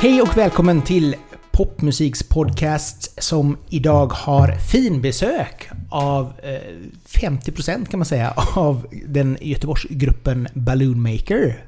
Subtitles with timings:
[0.00, 1.16] Hej och välkommen till
[1.52, 6.50] Popmusiks podcast som idag har finbesök av eh,
[7.06, 11.64] 50% kan man säga av den Göteborgsgruppen Balloon Maker.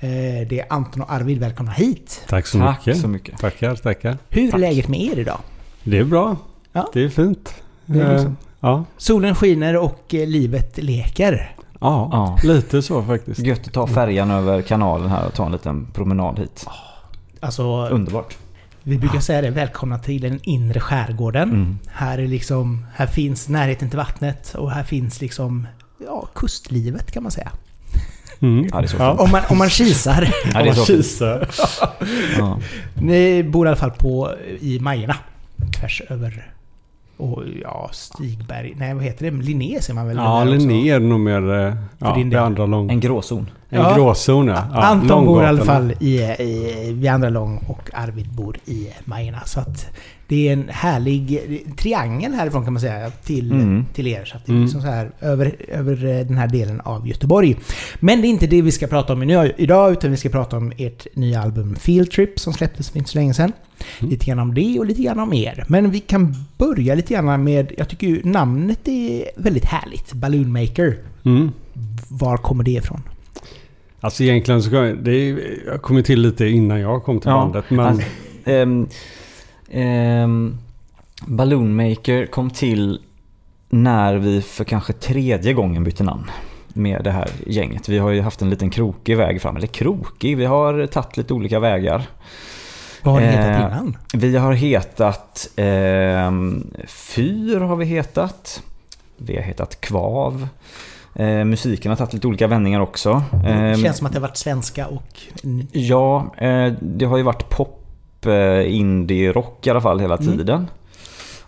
[0.00, 0.08] Eh,
[0.48, 2.20] det är Anton och Arvid, välkomna hit.
[2.28, 3.00] Tack så Tack mycket.
[3.00, 3.38] så mycket.
[3.38, 4.18] Tackar, tackar.
[4.28, 4.60] Hur är Tack.
[4.60, 5.38] läget med er idag?
[5.84, 6.36] Det är bra.
[6.72, 6.90] Ja.
[6.92, 7.54] Det är fint.
[7.86, 8.84] Det är Eh, liksom- Ja.
[8.96, 11.54] Solen skiner och eh, livet leker.
[11.80, 12.38] Ja, Ja.
[12.48, 13.40] lite så faktiskt.
[13.40, 16.66] Gött att ta färjan över kanalen här och ta en liten promenad hit.
[17.40, 18.36] Alltså, Underbart.
[18.82, 21.50] vi brukar säga det, välkomna till den inre skärgården.
[21.50, 21.78] Mm.
[21.88, 25.66] Här är liksom, här finns närheten till vattnet och här finns liksom,
[26.06, 27.52] ja, kustlivet kan man säga.
[28.40, 28.68] Mm.
[28.98, 29.12] Ja.
[29.12, 30.34] Om man, om man kisar.
[30.54, 30.86] Ja, så fint.
[30.86, 31.48] Kisar.
[32.38, 32.58] Ja.
[32.94, 35.16] Ni bor i alla fall på, i Majerna.
[35.80, 36.52] Tvärs över...
[37.22, 38.74] Och ja, Stigberg.
[38.76, 39.42] Nej, vad heter det?
[39.42, 40.16] Linné ser man väl?
[40.16, 40.44] Ja?
[40.44, 42.38] Linné är nog mer eh, ja, det del.
[42.38, 42.90] andra lång.
[42.90, 43.50] En gråzon.
[43.74, 43.94] En Ja.
[43.96, 44.64] gråzon ja.
[44.72, 48.88] ja Anton bor i alla fall i, i, vid Andra Lång och Arvid bor i
[49.04, 49.40] Majerna.
[49.44, 49.86] Så att
[50.28, 51.40] det är en härlig
[51.76, 53.84] triangel härifrån kan man säga till, Mm.
[53.94, 54.24] till er.
[54.24, 54.62] Så att det är Mm.
[54.64, 57.56] liksom så här över, över eh, den här delen av Göteborg.
[58.00, 59.22] Men det är inte det vi ska prata om
[59.56, 63.10] idag utan vi ska prata om ert nya album Field Trip som släpptes för inte
[63.10, 63.52] så länge sedan.
[64.00, 64.10] Mm.
[64.10, 65.64] Lite grann om det och lite grann om er.
[65.68, 70.12] Men vi kan börja lite grann med, jag tycker ju namnet är väldigt härligt.
[70.12, 70.96] Balloon Maker.
[71.24, 71.50] Mm.
[72.08, 73.02] Var kommer det ifrån?
[74.04, 77.36] Alltså egentligen så kom, det är, jag kom till lite innan jag kom till Ja,
[77.36, 77.64] bandet.
[77.68, 78.06] Men alltså,
[78.44, 78.88] Ehm,
[79.70, 80.58] ehm,
[81.26, 83.00] Balloon Maker kom till
[83.70, 86.30] när vi för kanske tredje gången bytte namn
[86.68, 87.88] med det här gänget.
[87.88, 89.56] Vi har ju haft en liten krokig väg fram.
[89.56, 92.02] Eller krokig, vi har tagit lite olika vägar.
[93.02, 93.96] Vad har ni hetat Eh, innan?
[94.14, 98.62] Vi har hetat ehm, Fyr har vi hetat.
[99.16, 100.48] Vi har hetat Kvav.
[101.14, 103.22] Eh, musiken har tagit lite olika vändningar också.
[103.44, 105.20] Det känns som att det har varit svenska och...
[105.72, 110.36] Ja, eh, det har ju varit pop, eh, indie, rock i alla fall hela Mm.
[110.38, 110.70] tiden.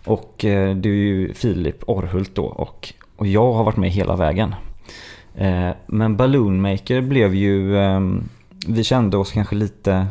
[0.05, 4.15] Och eh, det är ju Filip Orhult då och, och jag har varit med hela
[4.15, 4.55] vägen.
[5.35, 7.99] Eh, men Balloon Maker blev ju, eh,
[8.67, 10.07] vi kände oss kanske lite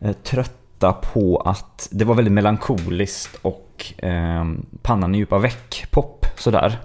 [0.00, 4.44] eh, trötta på att det var väldigt melankoliskt och eh,
[4.82, 6.78] pannan i djupa veck, pop sådär.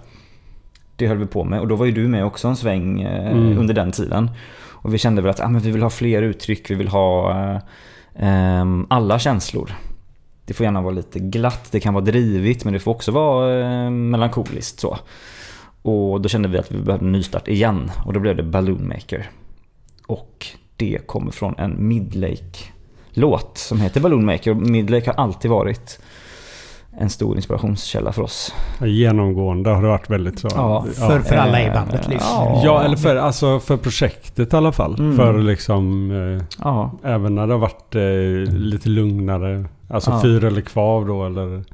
[1.02, 3.32] Det höll vi på med och då var ju du med också en sväng eh,
[3.32, 3.58] Mm.
[3.58, 4.30] under den tiden.
[4.70, 7.30] Och vi kände väl att ah, men vi vill ha fler uttryck, vi vill ha
[7.30, 7.60] eh,
[8.18, 9.72] ehm, alla känslor.
[10.46, 13.60] Det får gärna vara lite glatt, det kan vara drivigt men det får också vara
[13.84, 14.98] eh, melankoliskt så.
[15.82, 18.88] Och då kände vi att vi behövde en nystart igen och då blev det Balloon
[18.88, 19.30] Maker.
[20.06, 20.46] Och
[20.76, 24.54] det kommer från en Midlake-låt som heter Balloon Maker.
[24.54, 26.00] Midlake har alltid varit
[26.98, 28.54] en stor inspirationskälla för oss.
[28.80, 30.48] genomgående har det varit väldigt så.
[30.54, 32.28] Ja, För, för alla i bandet liksom.
[32.44, 32.60] ja.
[32.64, 34.94] Ja, eller för, alltså för projektet i alla fall.
[34.98, 35.16] Mm.
[35.16, 36.10] För liksom...
[36.10, 39.64] Eh, Ja, även när det har varit eh, lite lugnare.
[39.88, 40.22] Alltså Ja.
[40.22, 41.64] fyr eller kvav då eller...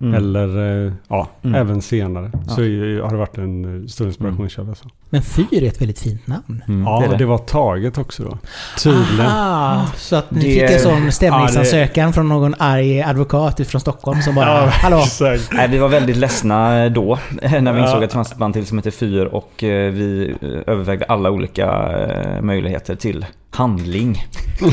[0.00, 0.14] mm.
[0.14, 1.54] Eller eh, ja, Mm.
[1.60, 2.30] även senare.
[2.32, 2.54] Ja.
[2.54, 4.74] Så har det varit en eh, stor inspirationskälla.
[4.74, 4.88] Så.
[5.10, 6.62] Men Fyr är ett väldigt fint namn.
[6.68, 7.24] Mm, Ja, det det, det.
[7.26, 8.38] var taget också då.
[8.82, 9.26] Tydligen.
[9.26, 13.80] Aha, så att ni Det- fick en sån Ja, stämningsansökan från någon arg advokat från
[13.80, 14.98] Stockholm som bara Hallå!
[14.98, 15.50] exakt.
[15.52, 17.86] Nej, vi var väldigt ledsna då när vi Ja.
[17.86, 21.04] insåg att det fanns ett band till som heter Fyr och eh, vi eh, övervägde
[21.08, 21.66] alla olika
[21.98, 24.24] eh, möjligheter till handling.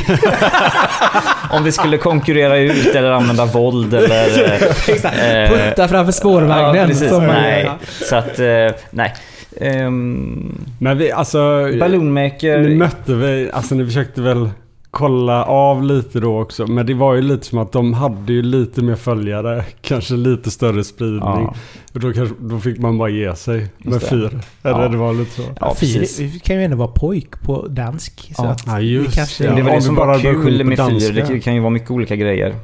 [1.50, 4.44] Om vi skulle konkurrera ut eller använda våld eller...
[4.52, 5.16] eh, Exakt.
[5.48, 6.74] Putta framför spårvagnen.
[6.80, 7.08] Ja, precis.
[7.08, 7.70] som nej,
[8.08, 8.38] så att...
[8.38, 8.46] eh,
[8.90, 9.14] Nej.
[9.60, 11.68] Ehm, Men vi, alltså...
[11.80, 12.58] Balloon Maker...
[12.58, 14.50] Nu mötte vi, alltså ni försökte väl
[14.92, 16.66] kolla av lite då också.
[16.66, 19.64] Men det var ju lite som att de hade ju lite mer följare.
[19.80, 21.20] Kanske lite större spridning.
[21.20, 21.54] Ja,
[21.94, 24.06] Och då, kanske, då fick man bara ge sig med det.
[24.06, 24.40] fyr.
[24.62, 24.88] Eller Ja.
[24.88, 25.42] det var lite så.
[25.60, 28.32] ja, Fyr det kan ju ändå vara pojk på dansk.
[28.36, 28.48] Så Ja.
[28.48, 29.54] att Ja vi just kanske- ja.
[29.54, 30.78] det var det som bara var kul med.
[30.78, 31.12] Fyr.
[31.28, 32.54] Det kan ju vara mycket olika grejer.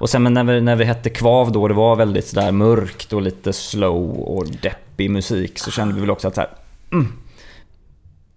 [0.00, 3.12] Och sen men när vi, när vi hette Kvav då, det var väldigt sådär mörkt
[3.12, 5.58] och lite slow och deppig musik.
[5.58, 6.50] Så kände vi väl också att så här,
[6.92, 7.12] mm,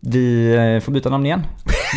[0.06, 1.42] vi eh, får byta namn igen.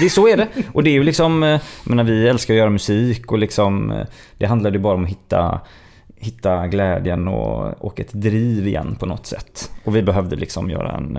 [0.01, 0.49] Det, så är det.
[0.73, 3.91] Och det är ju liksom, eh, jag menar, vi älskar att göra musik och liksom,
[3.91, 4.07] eh,
[4.39, 5.61] det handlade ju bara om att hitta,
[6.17, 9.71] hitta glädjen och, och ett driv igen på något sätt.
[9.85, 11.19] Och vi behövde liksom göra en,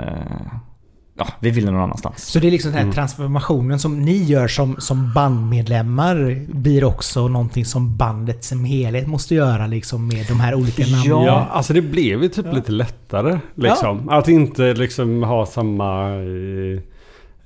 [1.17, 2.25] ja, vi ville någon annanstans.
[2.25, 2.93] Så det är liksom den här Mm.
[2.95, 9.35] transformationen som ni gör som, som bandmedlemmar blir också någonting som bandet som helhet måste
[9.35, 11.03] göra liksom med de här olika namnen.
[11.09, 11.25] Ja.
[11.25, 12.51] Ja, alltså det blev ju typ Ja.
[12.51, 13.39] lite lättare.
[13.55, 14.09] Liksom.
[14.09, 16.09] Att inte liksom ha samma...
[16.09, 16.81] eh,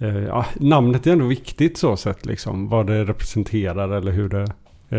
[0.07, 2.69] eh, ja, namnet är ändå viktigt så sett liksom.
[2.69, 4.47] Vad det representerar eller hur det...
[4.91, 4.97] eh,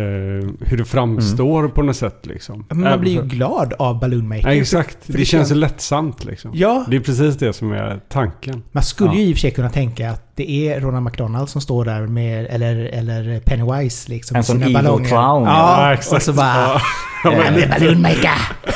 [0.60, 2.64] hur det framstår på något sätt liksom.
[2.68, 4.48] Men man blir ju för- glad av Balloon Maker.
[4.48, 5.04] Ja, exakt.
[5.04, 6.50] För det, det känns känns- lättsamt liksom.
[6.54, 8.62] Ja, Det är precis det som är tanken.
[8.72, 9.16] man skulle Ja.
[9.18, 12.06] ju i och för sig kunna tänka att det är Ronald McDonald som står där
[12.06, 14.36] med, eller, eller Pennywise liksom.
[14.36, 15.08] En sån evil ballonger.
[15.08, 15.94] clown, Ja, ja.
[15.94, 16.12] exakt.
[16.16, 16.46] och så bara...
[16.56, 16.80] Ja.
[17.24, 18.22] Ja, "I'm the Balloon Maker!
[18.24, 18.70] Ja,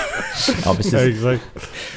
[0.65, 0.95] Ja, precis.
[0.95, 1.43] exakt.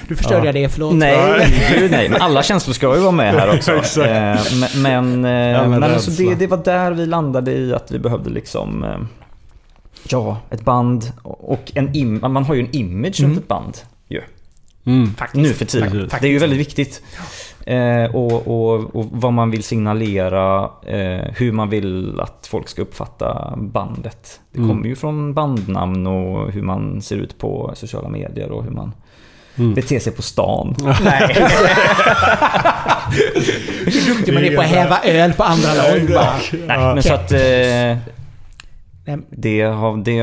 [0.07, 0.45] Du förstörde Ja.
[0.45, 0.95] jag det, förlåt.
[0.95, 1.47] Nej,
[1.77, 2.09] gud nej.
[2.09, 3.75] Men alla känslor ska ju vara med här också.
[3.77, 4.07] Exakt.
[4.51, 7.73] Eh, men men, eh, Ja, men men alltså det, det var där vi landade i
[7.73, 8.83] att vi behövde liksom...
[8.83, 8.97] eh,
[10.09, 13.31] Ja, ett band och en im man har ju en image Mm.
[13.31, 13.77] runt ett band.
[14.07, 14.21] Ju.
[14.85, 15.13] Mm.
[15.33, 15.89] Nu för tiden.
[15.91, 16.21] Faktiskt.
[16.21, 17.01] Det är ju väldigt viktigt.
[17.69, 22.81] Eh, och, och, och vad man vill signalera, eh, hur man vill att folk ska
[22.81, 24.39] uppfatta bandet.
[24.51, 24.69] Det Mm.
[24.69, 28.91] kommer ju från bandnamn och hur man ser ut på sociala medier och hur man
[29.57, 29.73] Mm.
[29.73, 30.75] beter sig på stan.
[31.03, 31.35] Nej.
[33.85, 36.39] Hur duktig man är på att häva öl på andra lag.
[36.67, 37.31] Nej, men så att...
[37.31, 37.97] Eh.
[39.29, 40.13] Det har, det,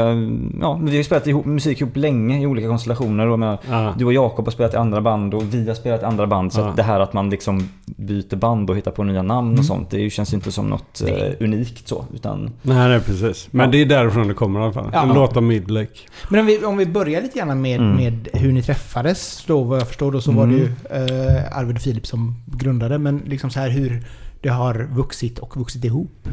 [0.60, 3.26] ja, vi har ju spelat ihop, musik ihop länge i olika konstellationer.
[3.26, 3.94] Och Ja.
[3.98, 6.52] Du och Jakob har spelat i andra band och vi har spelat i andra band.
[6.52, 6.68] Så Ja.
[6.68, 9.58] att det här att man liksom byter band och hittar på nya namn Mm.
[9.58, 9.90] och sånt.
[9.90, 12.04] Det känns ju inte som något eh, unikt så.
[12.14, 13.48] Utan Nej, nej, precis.
[13.50, 13.70] Men Ja.
[13.72, 14.90] det är därifrån det kommer i alla fall.
[14.92, 15.02] Ja.
[15.02, 15.98] En låt av Midlake.
[16.30, 17.96] Men om vi, om vi börjar lite grann med, Mm.
[17.96, 19.44] med hur ni träffades.
[19.46, 22.98] Då vad jag förstår då så var det ju eh, Arvid och Filip som grundade.
[22.98, 24.02] Men liksom så här hur
[24.46, 26.28] det har vuxit och vuxit ihop.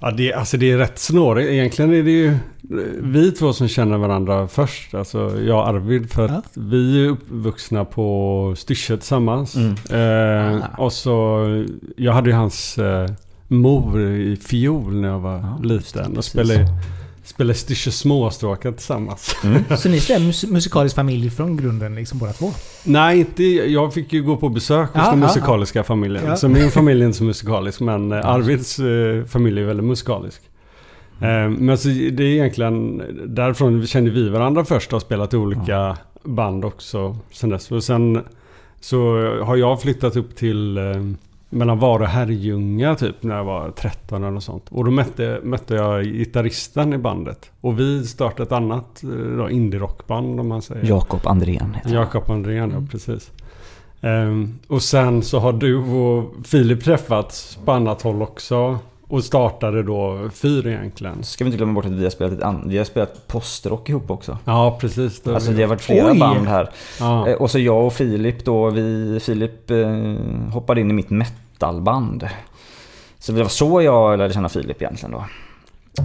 [0.00, 1.50] Ja, det, alltså det är rätt snårigt.
[1.50, 2.36] Egentligen är det ju eh,
[3.02, 4.94] vi två som känner varandra först.
[4.94, 6.10] Alltså jag och Arvid.
[6.10, 6.42] För att Ja.
[6.54, 9.56] vi är uppvuxna på Styrsö tillsammans.
[9.56, 10.56] Mm.
[10.60, 11.44] Eh, och så...
[11.96, 13.08] Jag hade ju hans eh,
[13.48, 16.16] mor i fiol när jag var Ja, liten.
[16.16, 16.66] Och spelade,
[17.28, 19.36] spelade Styrsö småstråkar tillsammans.
[19.44, 19.64] mm.
[19.78, 22.52] Så ni är en mus- musikalisk familj från grunden liksom båda två?
[22.84, 26.24] Nej, inte, jag fick ju gå på besök hos Ja, den ja, musikaliska familjen.
[26.26, 26.36] Ja.
[26.36, 30.40] Så min familj är inte så musikalisk, men eh, Arvids eh, familj är väldigt musikalisk.
[31.20, 33.02] Eh, Men alltså, det är egentligen
[33.34, 37.70] därifrån kände vi varandra först och har spelat i olika band också sen dess.
[37.70, 38.22] Och sen
[38.80, 38.98] så
[39.44, 40.84] har jag flyttat upp till eh,
[41.50, 44.64] mellan Vara och Herrljunga typ när jag var 13 eller något sånt.
[44.70, 47.50] Och då mötte, mötte jag gitarristen i bandet.
[47.60, 50.84] Och vi startade ett annat eh, då, indie-rockband om man säger.
[50.88, 51.94] Jakob Andrén heter.
[51.94, 52.86] Jakob Andrén, ja Mm.
[52.88, 53.30] precis.
[54.00, 58.78] Ehm, och sen så har du och Filip träffats på annat håll också.
[59.08, 61.22] Och startade då Fyr egentligen.
[61.24, 63.88] Ska vi inte glömma bort att vi har spelat, ett an- vi har spelat postrock
[63.88, 64.38] ihop också.
[64.44, 65.20] Ja, precis.
[65.22, 66.18] Det Alltså det har varit flera Oj!
[66.18, 66.70] band här.
[67.00, 67.28] ja.
[67.28, 69.88] Eh, Och så jag och Filip då, vi, Filip eh,
[70.52, 72.28] hoppade in i mitt metalband.
[73.18, 75.24] Så det var så jag lärde känna Filip egentligen då.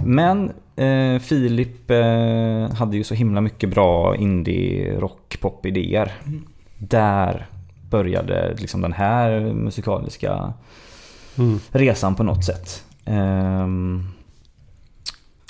[0.04, 6.12] Men eh, Filip eh, hade ju så himla mycket bra indie rock pop idéer.
[6.78, 7.46] Där
[7.90, 10.52] började liksom den här musikaliska
[11.38, 11.60] Mm.
[11.70, 12.84] resan på något sätt.
[13.06, 14.06] Ehm,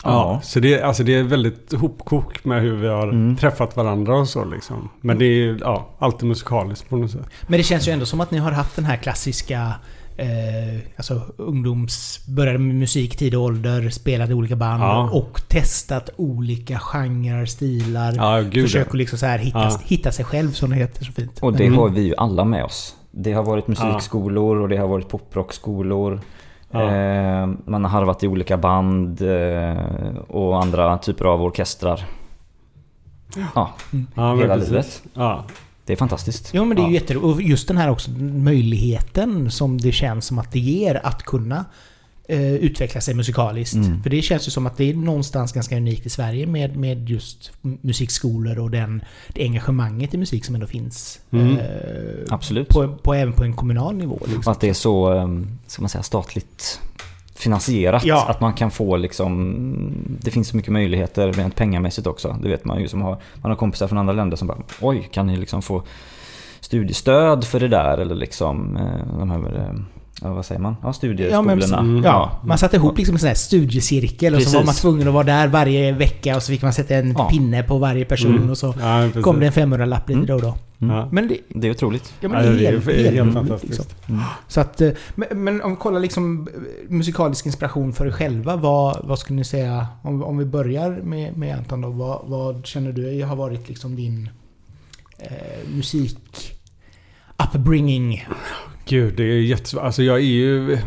[0.07, 3.37] Ja, så det, alltså det är väldigt hopkok med hur vi har Mm.
[3.37, 4.89] träffat varandra och så liksom.
[5.01, 7.27] Men det är ja, alltid musikaliskt på något sätt.
[7.49, 9.73] Men det känns ju ändå som att ni har haft den här klassiska
[10.17, 12.27] Eh, alltså ungdoms...
[12.29, 15.11] Började med musik tid och ålder, spelade olika band Ja.
[15.13, 18.13] och testat olika genrer, stilar.
[18.17, 18.91] Ja, gud Försök ja.
[18.91, 19.81] att liksom så här hitta, Ja.
[19.85, 21.39] hitta sig själv som det heter så fint.
[21.43, 21.79] Och det Mm.
[21.79, 22.95] har vi ju alla med oss.
[23.11, 26.21] Det har varit musikskolor och det har varit poprockskolor.
[26.75, 26.95] Ja.
[26.95, 32.05] Eh, man har harvat i olika band eh, och andra typer av orkestrar.
[33.37, 33.73] Ja, Ja,
[34.15, 34.71] men hela precis.
[34.71, 35.03] livet.
[35.15, 35.45] Ja.
[35.87, 36.51] Det är fantastiskt.
[36.55, 37.01] Jo men det är ju Ja.
[37.01, 37.35] jätteroligt.
[37.37, 41.65] Och just den här också möjligheten som det känns som att det ger att kunna
[42.29, 43.75] eh, utveckla sig musikaliskt.
[43.75, 44.03] Mm.
[44.03, 47.11] För det känns ju som att det är någonstans ganska unikt i Sverige med, med
[47.11, 51.21] just musikskolor och den, det engagemanget i musik som ändå finns.
[51.31, 51.59] Mm.
[51.59, 51.65] Eh,
[52.29, 52.69] Absolut.
[52.69, 54.15] på, på, även på en kommunal nivå.
[54.15, 54.53] Och Liksom.
[54.53, 55.29] att det är så, eh,
[55.67, 56.81] ska man säga, statligt
[57.35, 58.05] finansierat.
[58.05, 58.27] Ja.
[58.29, 59.55] Att man kan få liksom,
[60.21, 62.37] det finns så mycket möjligheter rent pengamässigt också.
[62.43, 65.09] Det vet man ju som har, man har kompisar från andra länder som bara oj,
[65.13, 65.83] kan ni liksom få
[66.61, 67.99] studiestöd för det där?
[67.99, 69.75] Eller liksom eh, de här,
[70.33, 70.77] vad säger man?
[70.83, 71.55] Ja, Ja, studieskolorna.
[71.55, 72.05] men, Mm.
[72.05, 74.55] ja, man satte ihop liksom en sån här studiecirkel och så Precis.
[74.55, 77.29] var man tvungen att vara där varje vecka och så fick man sätta en Ja.
[77.31, 78.51] pinne på varje person Mm.
[78.51, 79.25] och så Ja, precis.
[79.25, 80.27] kom det en 500-lapp lite Mm.
[80.27, 80.55] då och då.
[80.81, 80.97] Mm.
[80.97, 81.09] Ja.
[81.13, 82.15] Men det, Det är otroligt.
[82.21, 83.79] ja, men Ja, det är det är helt, helt, helt, fantastiskt.
[83.79, 83.87] liksom.
[84.15, 84.23] Mm.
[84.49, 86.61] Så att, eh, men, men om vi kollar liksom eh,
[86.93, 88.57] musikalisk inspiration för er själva.
[88.57, 89.87] Vad, vad skulle ni säga?
[90.03, 91.89] Om, om vi börjar med, med Anton då.
[91.91, 94.31] Vad, vad känner du har varit liksom din
[95.19, 95.31] eh,
[95.77, 96.19] musik
[97.39, 98.27] upbringing?
[98.85, 99.83] Gud, det är jättesvårt.
[99.83, 100.79] Alltså jag är ju...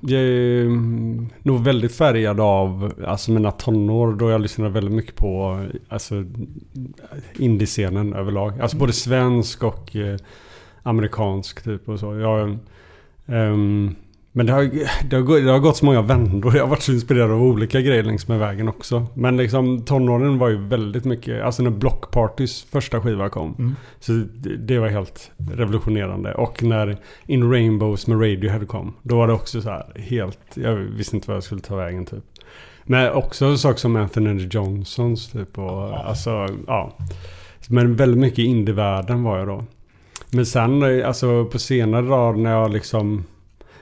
[0.00, 5.16] Jag är mm, nog väldigt färgad av alltså mina tonår då jag lyssnade väldigt mycket
[5.16, 6.24] på alltså,
[7.38, 8.60] indiescenen överlag.
[8.60, 10.16] Alltså både svensk och eh,
[10.82, 12.18] amerikansk typ och så.
[12.18, 12.58] Jag,
[13.26, 13.94] ehm,
[14.36, 14.62] men det har,
[15.10, 16.56] det, har, det har gått så många vändor.
[16.56, 19.06] Jag har varit så inspirerad av olika grejer längs med vägen också.
[19.14, 21.42] Men liksom tonåren var ju väldigt mycket...
[21.42, 23.54] Alltså när Block Partys första skiva kom.
[23.58, 23.76] Mm.
[24.00, 26.34] Så det, det var helt revolutionerande.
[26.34, 28.94] Och när In Rainbows med Radiohead kom.
[29.02, 30.40] Då var det också så här helt...
[30.54, 32.24] Jag visste inte vad jag skulle ta vägen typ.
[32.84, 35.58] Men också saker som Anthony Johnsons typ.
[35.58, 36.96] Och, alltså, ja.
[37.68, 39.64] Men väldigt mycket i indievärlden var jag då.
[40.30, 43.24] Men sen alltså på senare dagar när jag liksom...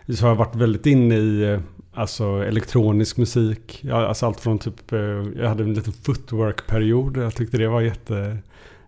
[0.09, 1.61] Så har jag varit väldigt inne i eh,
[1.95, 3.85] alltså elektronisk musik.
[3.93, 4.93] Alltså allt från typ...
[4.93, 4.99] eh,
[5.39, 7.17] Jag hade en liten footwork-period.
[7.17, 8.37] Jag tyckte det var jätte...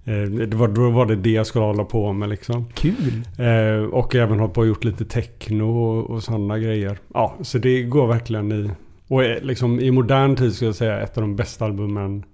[0.05, 2.65] eh, Det var, då var det det jag skulle hålla på med liksom.
[2.75, 3.23] Kul!
[3.39, 6.99] Eh, och även hållit på och gjort lite techno och, och sådana grejer.
[7.15, 8.71] Ja, så det går verkligen i...
[9.09, 12.25] Och liksom i modern tid skulle jag säga ett av de bästa albumen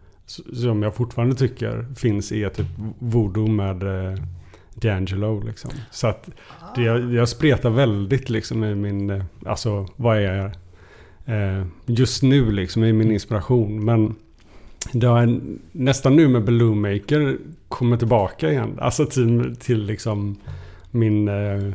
[0.55, 2.67] som jag fortfarande tycker finns är typ
[2.99, 3.83] Voodoo med
[4.75, 5.71] D'Angelo liksom.
[5.91, 6.29] Så att
[6.75, 9.11] det, jag, jag spretar väldigt liksom i min...
[9.11, 10.51] eh, Alltså vad är jag
[11.37, 13.85] eh, just nu liksom i min inspiration.
[13.85, 14.15] Men
[14.93, 15.41] det har
[15.73, 17.39] nästan nu med Balloon Maker
[17.69, 18.79] kommer tillbaka igen.
[18.81, 20.37] Alltså till, till liksom
[20.91, 21.29] min...
[21.29, 21.73] Eh,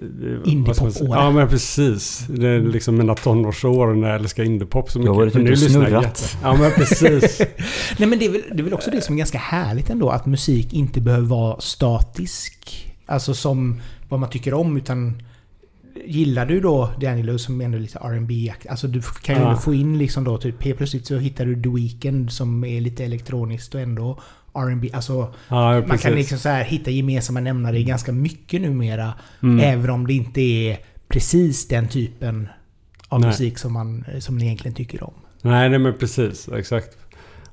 [0.00, 0.40] säga?
[0.44, 1.18] Indiepop-åra.
[1.18, 2.26] Ja men precis.
[2.28, 5.10] Det är liksom mina tonårsår när jag älskar indiepop så mycket.
[5.10, 6.36] har varit För ute nu snurrat.
[6.42, 7.38] Ja men precis.
[7.98, 10.10] Nej men det är, väl, det är väl också det som är ganska härligt ändå,
[10.10, 12.86] att musik inte behöver vara statisk.
[13.06, 15.22] Alltså som vad man tycker om, utan
[16.04, 18.30] Gillar du då Danielo som ändå är lite rb?
[18.70, 19.56] Alltså du kan ju Ja.
[19.56, 23.04] få in liksom då typ helt plötsligt så hittar du The Weeknd som är lite
[23.04, 24.18] elektroniskt och ändå
[24.54, 24.90] R&B.
[24.92, 29.12] Alltså Ja, man kan liksom så här hitta gemensamma nämnare i ganska mycket numera.
[29.42, 29.60] Mm.
[29.78, 30.78] Även om det inte är
[31.08, 32.48] precis den typen
[33.08, 33.28] av Nej.
[33.28, 35.14] musik som man, som man egentligen tycker om.
[35.42, 36.48] Nej, nej men precis.
[36.48, 36.96] Exakt.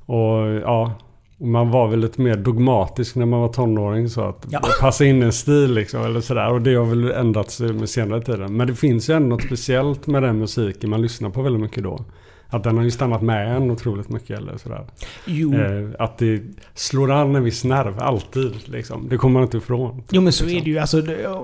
[0.06, 0.94] Och ja,
[1.40, 4.62] man var väl lite mer dogmatisk när man var tonåring så att Ja.
[4.82, 6.52] passa in en stil liksom eller sådär.
[6.52, 8.58] Och det har väl ändrats med senare tiden.
[8.58, 11.84] Men det finns ju ändå något speciellt med den musiken man lyssnar på väldigt mycket
[11.84, 12.06] då.
[12.50, 14.86] Att den har ju stannat med en otroligt mycket eller sådär.
[15.28, 16.42] Eh, att det
[16.74, 19.10] slår an en viss nerv, alltid liksom.
[19.10, 20.04] Det kommer man inte ifrån.
[20.12, 20.60] Jo men så Liksom.
[20.60, 20.78] är det ju.
[20.80, 21.02] Alltså,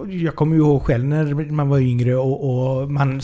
[0.07, 2.49] jag kommer ju ihåg själv när man var yngre och,
[2.81, 3.21] och man,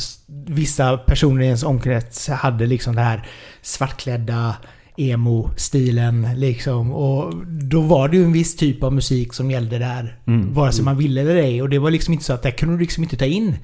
[0.47, 3.27] vissa personer i ens omkrets hade liksom det här
[3.61, 4.55] svartklädda
[4.99, 6.91] emo-stilen liksom.
[6.93, 10.17] Och då var det ju en viss typ av musik som gällde där.
[10.27, 10.53] Mm.
[10.53, 11.61] Vare sig man ville eller ej.
[11.61, 13.55] Och det var liksom inte så att där kunde du liksom inte ta in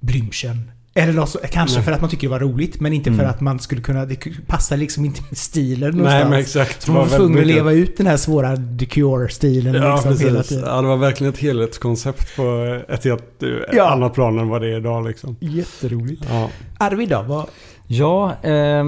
[0.00, 0.58] Blümchen.
[0.96, 1.84] Eller något kanske Nej.
[1.84, 3.30] för att man tycker det var roligt, men inte för Mm.
[3.30, 4.04] att man skulle kunna...
[4.06, 6.30] Det passar liksom inte med stilen Nej någonstans.
[6.30, 6.82] men exakt.
[6.82, 10.42] Så man var tvungen att leva ut den här svåra The Cure-stilen Ja, liksom hela
[10.42, 10.64] tiden.
[10.66, 13.90] Ja, det var verkligen ett helhetskoncept på ett helt eh, Ja.
[13.92, 15.36] annat plan än vad det är idag liksom.
[15.40, 16.22] Jätteroligt.
[16.30, 16.50] Ja.
[16.78, 17.22] Arvid då?
[17.28, 17.46] Vad,
[17.86, 18.84] Ja, eh,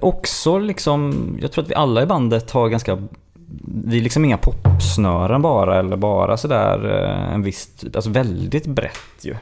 [0.00, 2.98] också liksom, jag tror att vi alla i bandet har ganska,
[3.84, 8.66] vi är liksom inga popsnören bara eller bara sådär eh, en viss, typ- alltså väldigt
[8.66, 9.34] brett ju.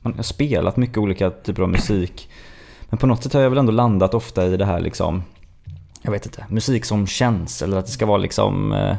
[0.00, 2.28] Man har spelat mycket olika typer av musik.
[2.88, 5.22] Men på något sätt har jag väl ändå landat ofta i det här liksom,
[6.02, 8.96] jag vet inte, musik som känns eller att det ska vara liksom, eh,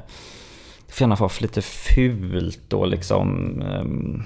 [0.88, 4.24] det får gärna vara lite fult och liksom ehm,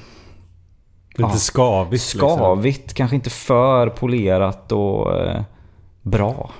[1.18, 1.38] Lite Ja.
[1.38, 1.92] skavigt.
[2.14, 2.30] liksom.
[2.38, 5.42] Skavigt, kanske inte för polerat och eh,
[6.02, 6.52] bra.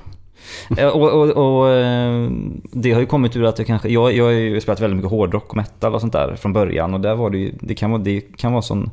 [0.78, 2.30] Eh, och och, och eh,
[2.72, 5.12] det har ju kommit ur att jag kanske, jag, jag har ju spelat väldigt mycket
[5.12, 7.92] hårdrock och metal och sånt där från början och där var det ju, det kan
[7.92, 8.90] vara, det kan vara sån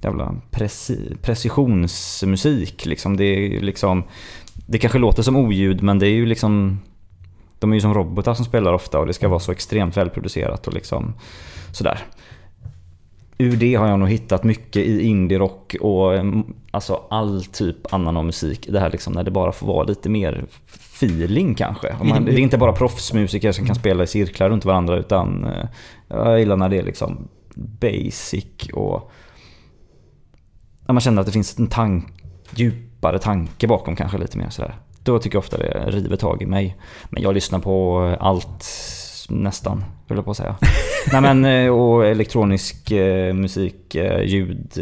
[0.00, 3.16] jävla preci, precisionsmusik liksom.
[3.16, 4.02] Det är liksom,
[4.66, 6.80] det kanske låter som oljud men det är ju liksom,
[7.58, 10.66] de är ju som robotar som spelar ofta och det ska vara så extremt välproducerat
[10.66, 11.14] och liksom
[11.72, 11.98] sådär
[13.38, 18.16] ur det har jag nog hittat mycket i indie-rock och em, alltså all typ annan
[18.16, 18.66] av musik.
[18.70, 21.96] Det här liksom när det bara får vara lite mer feeling kanske.
[22.02, 25.68] Man, det är inte bara proffsmusiker som kan spela i cirklar runt varandra utan eh,
[26.08, 29.10] jag gillar när det är liksom basic och
[30.86, 32.04] när man känner att det finns en tank,
[32.50, 34.74] djupare tanke bakom kanske lite mer sådär.
[35.02, 36.76] Då tycker jag ofta det river tag i mig.
[37.10, 38.64] Men jag lyssnar på allt
[39.30, 40.56] nästan, höll jag på att säga.
[41.12, 44.72] Nej men eh, och elektronisk eh, musik, eh, ljud,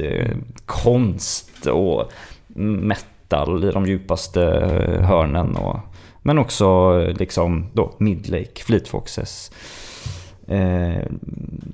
[0.66, 2.12] konst och
[2.56, 4.40] metal i de djupaste
[5.08, 5.56] hörnen.
[5.56, 5.78] Och,
[6.22, 9.50] men också liksom då Midlake, Fleet Foxes.
[10.48, 11.02] Eh,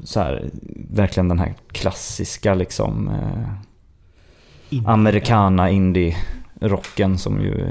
[0.04, 0.50] så här,
[0.90, 3.48] verkligen den här klassiska liksom eh,
[4.78, 6.16] in- americana indie
[6.60, 7.66] rocken som ju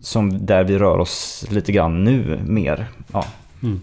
[0.00, 2.86] som där vi rör oss lite grann nu mer.
[3.12, 3.24] Ja.
[3.64, 3.80] Mm.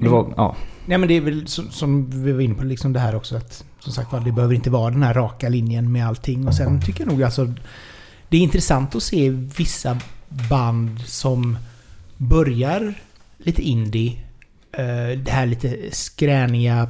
[0.00, 0.56] Det var, ja.
[0.86, 3.36] Nej men det är väl som, som vi var inne på liksom det här också
[3.36, 6.80] att som sagt det behöver inte vara den här raka linjen med allting och sen
[6.82, 7.52] tycker jag nog alltså
[8.28, 9.98] det är intressant att se vissa
[10.50, 11.56] band som
[12.16, 12.94] börjar
[13.38, 14.18] lite indie.
[14.72, 16.88] eh, Det här lite skräniga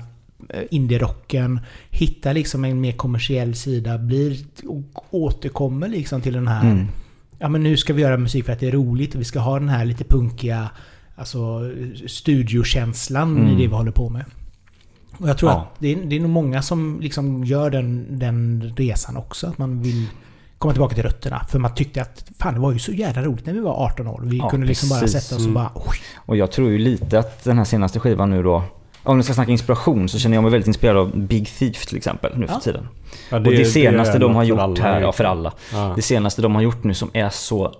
[0.48, 1.60] eh, indie-rocken,
[1.90, 4.38] hittar liksom en mer kommersiell sida, blir
[4.68, 6.86] och återkommer liksom till den här Mm.
[7.38, 9.38] Ja men nu ska vi göra musik för att det är roligt och vi ska
[9.40, 10.70] ha den här lite punkiga
[11.16, 11.60] Alltså
[12.06, 13.46] studiokänslan Mm.
[13.48, 14.24] i det vi håller på med.
[15.18, 15.56] Och jag tror Ja.
[15.56, 19.46] att det är, det är nog många som liksom gör den, den resan också.
[19.46, 20.06] Att man vill
[20.58, 21.46] komma tillbaka till rötterna.
[21.50, 24.06] För man tyckte att fan det var ju så jävla roligt när vi var 18
[24.08, 24.22] år.
[24.24, 25.22] Vi Ja, kunde liksom bara precis.
[25.22, 25.54] sätta oss och Mm.
[25.54, 25.70] bara...
[25.74, 28.62] Oj, Och jag tror ju lite att den här senaste skivan nu då
[29.02, 31.96] om vi ska snacka inspiration så känner jag mig väldigt inspirerad av Big Thief till
[31.96, 32.60] exempel nu för Ja.
[32.60, 32.88] tiden.
[33.30, 35.52] Ja, och det senaste är de har gjort här, ja för alla.
[35.72, 35.92] Ja.
[35.96, 37.72] Det senaste de har gjort nu som är så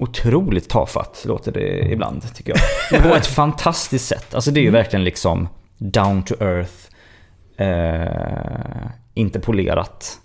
[0.00, 2.54] otroligt tafatt låter det ibland tycker
[2.90, 3.02] jag.
[3.02, 4.34] På ett fantastiskt sätt.
[4.34, 6.74] Alltså det är ju verkligen liksom down to earth.
[7.56, 10.18] Eh, inte polerat.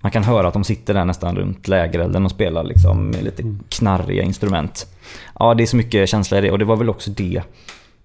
[0.00, 3.42] Man kan höra att de sitter där nästan runt lägerelden och spelar liksom med lite
[3.68, 4.86] knarriga instrument.
[5.38, 7.42] Ja, det är så mycket känsla i det och det var väl också det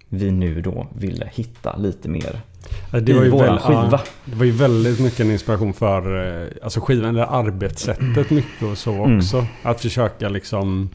[0.09, 2.41] vi nu då ville hitta lite mer
[3.01, 3.89] det var ju våran väl- skiva.
[3.91, 8.63] ja, det var ju väldigt mycket en inspiration för eh, alltså skivan, eller arbetssättet mycket
[8.71, 9.17] och så Mm.
[9.17, 9.45] också.
[9.63, 10.89] Att försöka liksom...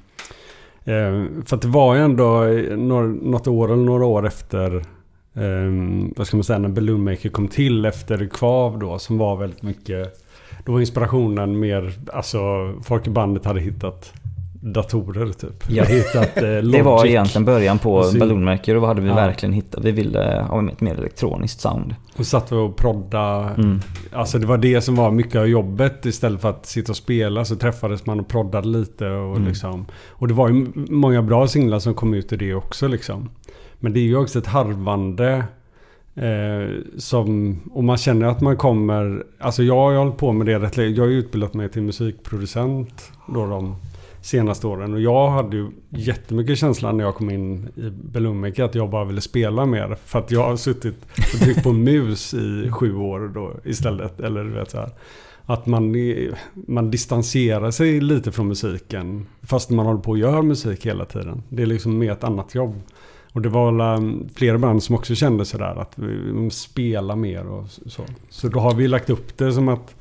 [0.85, 4.77] Eh, för att det var ju ändå eh, något år eller några år efter...
[5.35, 5.73] Eh,
[6.17, 6.59] vad ska man säga?
[6.59, 8.99] När Balloon Maker kom till efter Kvav då.
[8.99, 10.25] Som var väldigt mycket...
[10.65, 11.93] Då var inspirationen mer...
[12.13, 12.39] Alltså
[12.85, 14.13] folk i bandet hade hittat
[14.61, 15.65] datorer typ.
[15.71, 15.85] Ja.
[15.85, 19.15] Hittat eh, Det var egentligen början på så- Balloonmaker och vad hade vi Ja.
[19.15, 19.85] verkligen hittat?
[19.85, 21.95] Vi ville ha ett mer elektroniskt sound.
[22.17, 23.51] Och satt vi och prodda.
[23.59, 23.81] Mm.
[24.13, 26.07] Alltså det var det som var mycket av jobbet.
[26.07, 29.07] Istället för att sitta och spela så träffades man och proddade lite.
[29.09, 29.49] Och, Mm.
[29.49, 32.89] liksom, och det var ju många bra singlar som kom ut i det också.
[32.89, 33.29] Liksom.
[33.81, 35.45] Men det är ju också ett harvande.
[36.15, 39.23] Eh, som, och man känner att man kommer...
[39.41, 40.91] Alltså jag har hållit på med det rätt länge.
[40.91, 43.77] Jag har utbildat mig till musikproducent då de
[44.23, 44.95] senaste åren.
[44.95, 49.05] Och jag hade ju jättemycket känslan när jag kom in i Belumica att jag bara
[49.05, 49.97] ville spela mer.
[50.05, 54.21] För att jag har suttit och tryckt på mus i sju år då istället.
[54.21, 54.91] Eller du vet så här.
[55.45, 55.95] Att man,
[56.55, 59.27] man distanserar sig lite från musiken.
[59.43, 61.43] Fast man håller på och gör musik hela tiden.
[61.49, 62.83] Det är liksom mer ett annat jobb.
[63.33, 66.07] Och det var mm, flera band som också kände sådär att vi
[67.17, 68.03] mer och så.
[68.29, 69.95] Så då har vi lagt upp det som att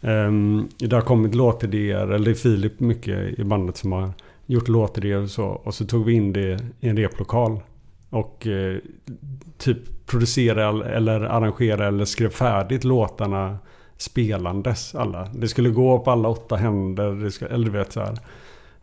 [0.00, 4.12] um, det har kommit låtidéer, eller det är Filip mycket i bandet som har
[4.46, 5.44] gjort låtidéer och så.
[5.44, 7.60] Och så tog vi in det i en replokal.
[8.10, 8.76] Och eh,
[9.58, 13.58] typ producerade eller arrangerade eller skrev färdigt låtarna
[13.96, 15.28] spelandes alla.
[15.34, 17.12] Det skulle gå på alla åtta händer.
[17.12, 18.18] Det skulle, eller du vet så här.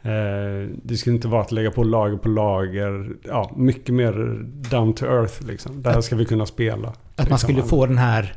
[0.01, 3.09] Eh, det skulle inte vara att lägga på lager på lager.
[3.23, 4.39] Ja, mycket mer
[4.71, 5.81] down to earth liksom.
[5.81, 6.93] Det här ska vi kunna spela.
[7.15, 7.69] Att man skulle Liksom.
[7.69, 8.35] få den här...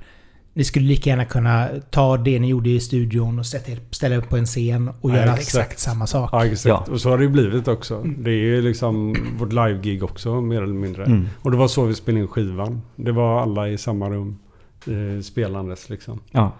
[0.58, 4.16] Ni skulle lika gärna kunna ta det ni gjorde i studion och sätta er, ställa
[4.16, 5.40] upp på en scen och Ja, göra exakt.
[5.40, 6.30] exakt samma sak.
[6.32, 6.68] Ja, exakt.
[6.68, 6.92] Ja.
[6.92, 8.02] Och så har det ju blivit också.
[8.18, 11.04] Det är ju liksom vårt live-gig också, mer eller mindre.
[11.04, 11.26] Mm.
[11.42, 12.82] Och det var så vi spelade in skivan.
[12.96, 14.38] Det var alla i samma rum.
[14.86, 16.20] Eh, spelandes liksom.
[16.30, 16.52] Ja.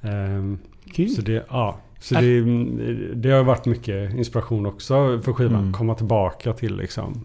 [0.00, 0.58] Ehm,
[0.94, 1.08] Kul.
[1.10, 1.78] Så det, ja.
[2.00, 2.40] Så det,
[3.14, 5.60] det har varit mycket inspiration också för skivan.
[5.60, 5.72] Mm.
[5.72, 7.24] Komma tillbaka till liksom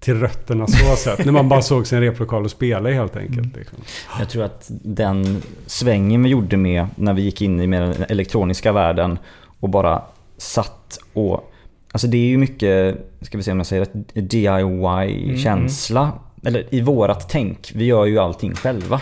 [0.00, 1.24] till rötterna så sätt.
[1.24, 3.38] När man bara såg sin replokal och spelade helt enkelt.
[3.38, 3.52] Mm.
[3.58, 3.78] Liksom.
[4.18, 8.72] Jag tror att den svängen vi gjorde med när vi gick in i den elektroniska
[8.72, 9.18] världen
[9.60, 10.02] och bara
[10.36, 11.52] satt och...
[11.92, 16.12] Alltså det är ju mycket, ska vi se om jag säger rätt, DIY-känsla.
[16.44, 17.72] Eller i vårat tänk.
[17.74, 19.00] Vi gör ju allting själva.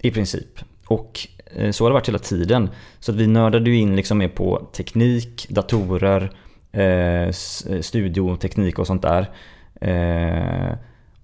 [0.00, 0.60] I princip.
[0.86, 1.20] Och
[1.56, 2.70] eh, så har det varit hela tiden.
[3.00, 6.32] Så att vi nördade ju in liksom mer på teknik, datorer,
[6.72, 7.32] eh, eh,
[7.80, 9.30] studioteknik och sånt där.
[9.80, 10.72] Eh,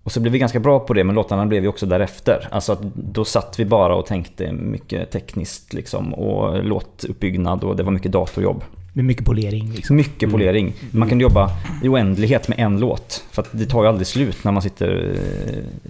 [0.02, 2.48] och så blev vi ganska bra på det, men låtarna blev ju också därefter.
[2.50, 7.82] Alltså att då satt vi bara och tänkte mycket tekniskt liksom och låtuppbyggnad och det
[7.82, 8.64] var mycket datorjobb.
[8.92, 9.96] Med mycket polering liksom.
[9.96, 10.72] Mycket polering.
[10.90, 11.50] Man kan jobba
[11.82, 13.24] i oändlighet med en låt.
[13.30, 15.16] För det tar ju aldrig slut när man sitter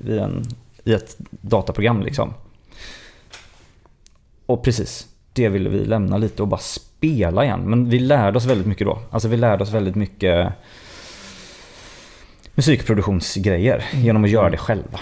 [0.07, 0.43] eh, i, en,
[0.85, 2.35] i ett dataprogram liksom.
[4.47, 7.61] Och precis, det ville vi lämna lite och bara spela igen.
[7.61, 8.99] Men vi lärde oss väldigt mycket då.
[9.11, 10.53] Alltså vi lärde oss väldigt mycket
[12.55, 15.01] musikproduktionsgrejer genom att göra det själva.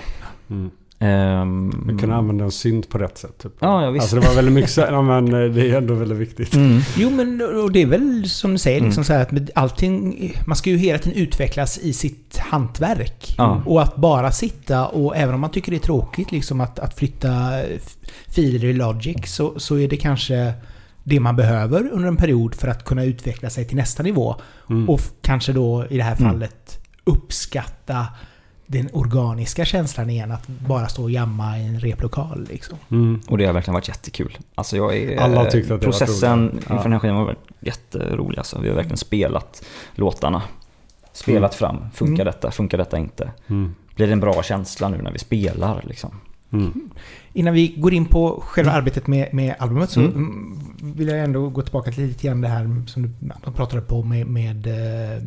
[0.51, 0.71] Mm.
[0.99, 3.39] Ehm, Vi kunde använda en synt på rätt sätt.
[3.43, 3.53] Typ.
[3.59, 4.03] Ja, ja visst.
[4.03, 6.55] Alltså det var väldigt mycket så, ja, men eh, det är ändå väldigt viktigt.
[6.55, 6.81] Mm.
[6.97, 9.05] Jo men och det är väl som du säger liksom Mm.
[9.05, 10.33] så här att allting...
[10.47, 13.35] Man ska ju hela tiden utvecklas i sitt hantverk.
[13.39, 13.63] Ja.
[13.67, 16.95] Och att bara sitta och även om man tycker det är tråkigt liksom att, att
[16.99, 17.51] flytta
[18.29, 20.53] filer i Logic så, så är det kanske
[21.05, 24.37] det man behöver under en period för att kunna utveckla sig till nästa nivå.
[24.71, 24.91] Mm.
[24.91, 26.33] Och kanske då i det här Mm.
[26.33, 28.07] fallet uppskatta
[28.67, 32.79] den organiska känslan igen att bara stå och jamma i en replokal liksom.
[32.91, 33.21] Mm.
[33.29, 34.39] Och det har verkligen varit jättekul.
[34.55, 36.55] Alltså jag är, Alla har tyckt att det Processen roligt.
[36.55, 36.83] inför Ja.
[36.83, 38.39] den här skivan har varit jätterolig.
[38.39, 38.61] Alltså.
[38.61, 40.43] Vi har verkligen spelat låtarna.
[41.13, 41.85] Spelat fram.
[41.95, 42.27] Funkar Mm.
[42.27, 42.51] detta?
[42.51, 43.31] Funkar detta inte?
[43.47, 43.75] Mm.
[43.95, 46.21] blir det en bra känsla nu när vi spelar liksom.
[46.53, 46.73] Mm.
[47.35, 50.13] Innan vi går in på själva arbetet med, med albumet så Mm.
[50.15, 50.59] mm,
[50.97, 53.11] vill jag ändå gå tillbaka till lite grann det här som du
[53.45, 55.23] de pratade på med, med eh,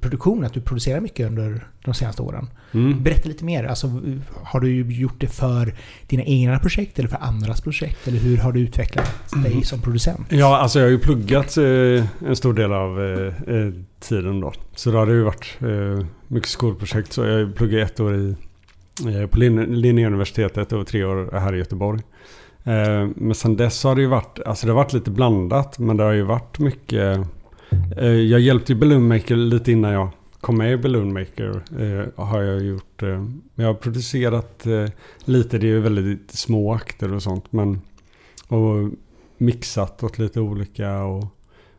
[0.00, 0.44] produktion.
[0.44, 2.50] Att du producerar mycket under de senaste åren.
[2.72, 3.02] Mm.
[3.02, 3.64] Berätta lite mer.
[3.64, 4.00] Alltså,
[4.42, 5.74] har du gjort det för
[6.06, 8.08] dina egna projekt eller för andras projekt?
[8.08, 9.14] Eller hur har du utvecklat
[9.44, 10.26] dig som producent?
[10.28, 14.52] Ja, alltså jag har ju pluggat eh, en stor del av eh, eh, tiden då.
[14.74, 17.12] Så då har det ju varit eh, mycket skolprojekt.
[17.12, 18.34] Så jag pluggat ett år i,
[19.06, 22.00] Eh, på Linnéuniversitetet och tre år här i Göteborg.
[22.64, 25.78] Eh, men sen dess har det ju varit, alltså det har varit lite blandat.
[25.78, 27.20] Men det har ju varit mycket...
[27.96, 30.08] Eh, jag hjälpte ju BalloonMaker lite innan jag
[30.40, 31.62] kom med i BalloonMaker.
[32.16, 33.02] Har jag gjort.
[33.54, 34.66] Jag har producerat
[35.24, 37.52] lite, det är ju väldigt små akter och sånt.
[37.52, 37.80] Men,
[38.48, 38.90] och
[39.38, 41.24] mixat åt lite olika och,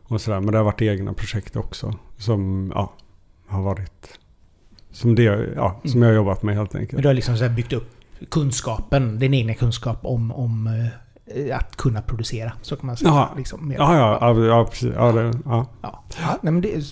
[0.02, 0.40] och sådär.
[0.40, 1.94] Men det har varit egna projekt också.
[2.16, 2.92] Som ja,
[3.46, 4.19] har varit...
[4.92, 5.22] Som, det,
[5.56, 7.02] ja, som jag har jobbat med helt Men enkelt.
[7.02, 7.90] du har liksom så här byggt upp
[8.30, 10.66] kunskapen, din egna kunskap om, om
[11.34, 12.52] eh, att kunna producera.
[12.62, 13.10] Så kan man säga.
[13.10, 13.28] Jaha.
[13.36, 13.76] Liksom, mer.
[13.76, 14.92] Ja, ja, ja, ja precis.
[14.96, 15.66] Ja, det, ja.
[15.82, 16.82] Ja, ja nej, men det är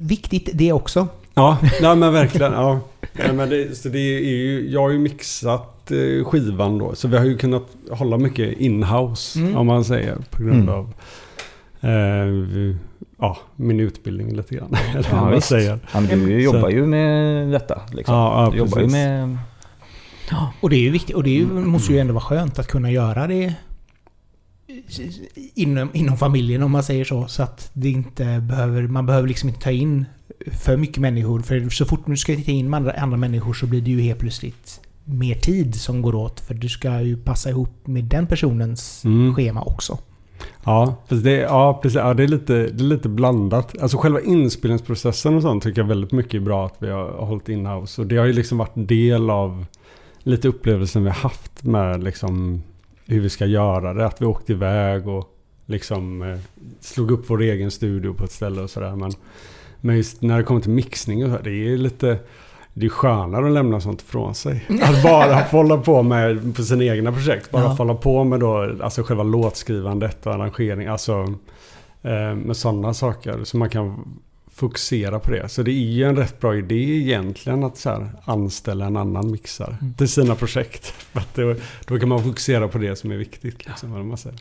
[0.00, 1.06] viktigt det också.
[1.34, 2.52] Ja, nej men verkligen.
[2.52, 2.80] Ja.
[3.12, 6.94] Nej, men det, så det är ju, jag har ju mixat eh, skivan då.
[6.94, 9.56] Så vi har ju kunnat hålla mycket in-house Mm.
[9.56, 10.16] om man säger.
[10.30, 10.74] På grund Mm.
[10.74, 10.94] av
[11.80, 12.76] eh,
[13.22, 14.74] ja, min utbildning lite grann.
[14.94, 15.78] Eller Ja, vad säger.
[15.92, 18.14] Ja, men du jobbar ju med detta liksom.
[18.14, 19.38] Ja, ja, du jobbar ju med...
[20.60, 21.16] Och det är ju viktigt.
[21.16, 23.54] Och det ju, måste ju ändå vara skönt att kunna göra det
[25.54, 27.26] inom, inom familjen om man säger så.
[27.28, 30.04] Så att det inte behöver, man behöver liksom inte ta in
[30.52, 31.40] för mycket människor.
[31.40, 34.18] För så fort du ska ta in andra, andra människor så blir det ju helt
[34.20, 36.40] plötsligt mer tid som går åt.
[36.40, 39.34] För du ska ju passa ihop med den personens Mm.
[39.34, 39.98] schema också.
[40.64, 43.82] Ja, fast det, ja, precis, ja, det, är lite, det är lite blandat.
[43.82, 47.48] Alltså själva inspelningsprocessen och sånt tycker jag väldigt mycket är bra att vi har hållit
[47.48, 48.00] in-house.
[48.00, 49.66] Och det har ju liksom varit en del av
[50.18, 52.62] lite upplevelsen vi har haft med liksom
[53.06, 54.06] hur vi ska göra det.
[54.06, 55.28] Att vi åkte iväg och
[55.66, 56.38] liksom eh,
[56.80, 58.96] slog upp vår egen studio på ett ställe och sådär.
[58.96, 59.12] Men,
[59.80, 62.18] men just när det kommer till mixning och så, det är lite...
[62.74, 64.66] Det är skönare att lämna sånt ifrån sig.
[64.82, 67.50] Att bara få hålla på med på sina egna projekt.
[67.50, 67.76] Bara Ja.
[67.76, 70.86] få hålla på med då, alltså själva låtskrivandet och arrangering.
[70.86, 71.34] Alltså
[72.02, 73.44] eh, med sådana saker.
[73.44, 74.08] Så man kan
[74.54, 75.48] fokusera på det.
[75.48, 79.30] Så det är ju en rätt bra idé egentligen att så här, anställa en annan
[79.30, 79.94] mixare Mm.
[79.94, 80.86] till sina projekt.
[81.12, 81.54] För att då,
[81.86, 83.66] då kan man fokusera på det som är viktigt.
[83.66, 84.38] Liksom, vad man säger.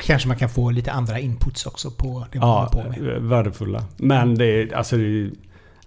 [0.00, 3.14] Kanske man kan få lite andra inputs också på det man Ja, håller på med.
[3.16, 3.84] eh, värdefulla.
[3.96, 5.30] Men det, är- alltså det,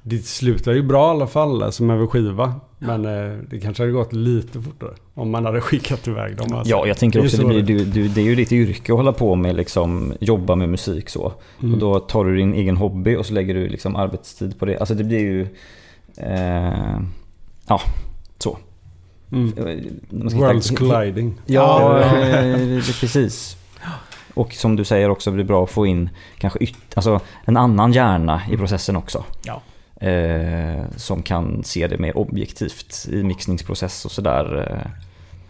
[0.10, 2.54] det slutar ju bra i alla fall, alltså med vår skiva.
[2.80, 6.54] Men eh, det kanske hade gått lite fortare om man hade skickat iväg dem.
[6.54, 6.72] Alltså.
[6.72, 8.52] Ja, jag tänker Det är också så det, blir, du, du, det är ju ditt
[8.52, 11.34] yrke att hålla på med liksom, jobba med musik så.
[11.62, 11.74] Mm.
[11.74, 14.78] Och då tar du din egen hobby och så lägger du liksom arbetstid på det.
[14.80, 15.48] Alltså det blir ju...
[16.18, 17.00] Eh,
[17.68, 17.82] ja,
[18.38, 18.58] så.
[19.32, 19.52] Mm.
[20.10, 21.34] Man ska Worlds hitta- colliding.
[21.46, 22.18] Ja, Ja.
[22.18, 23.56] eh, det- precis.
[24.34, 27.58] Och som du säger också, det blir bra att få in kanske yt, alltså en
[27.58, 29.24] annan hjärna i processen också.
[29.44, 29.62] Ja.
[30.00, 34.68] Eh, som kan se det mer objektivt i mixningsprocess och sådär.
[34.86, 34.92] Eh,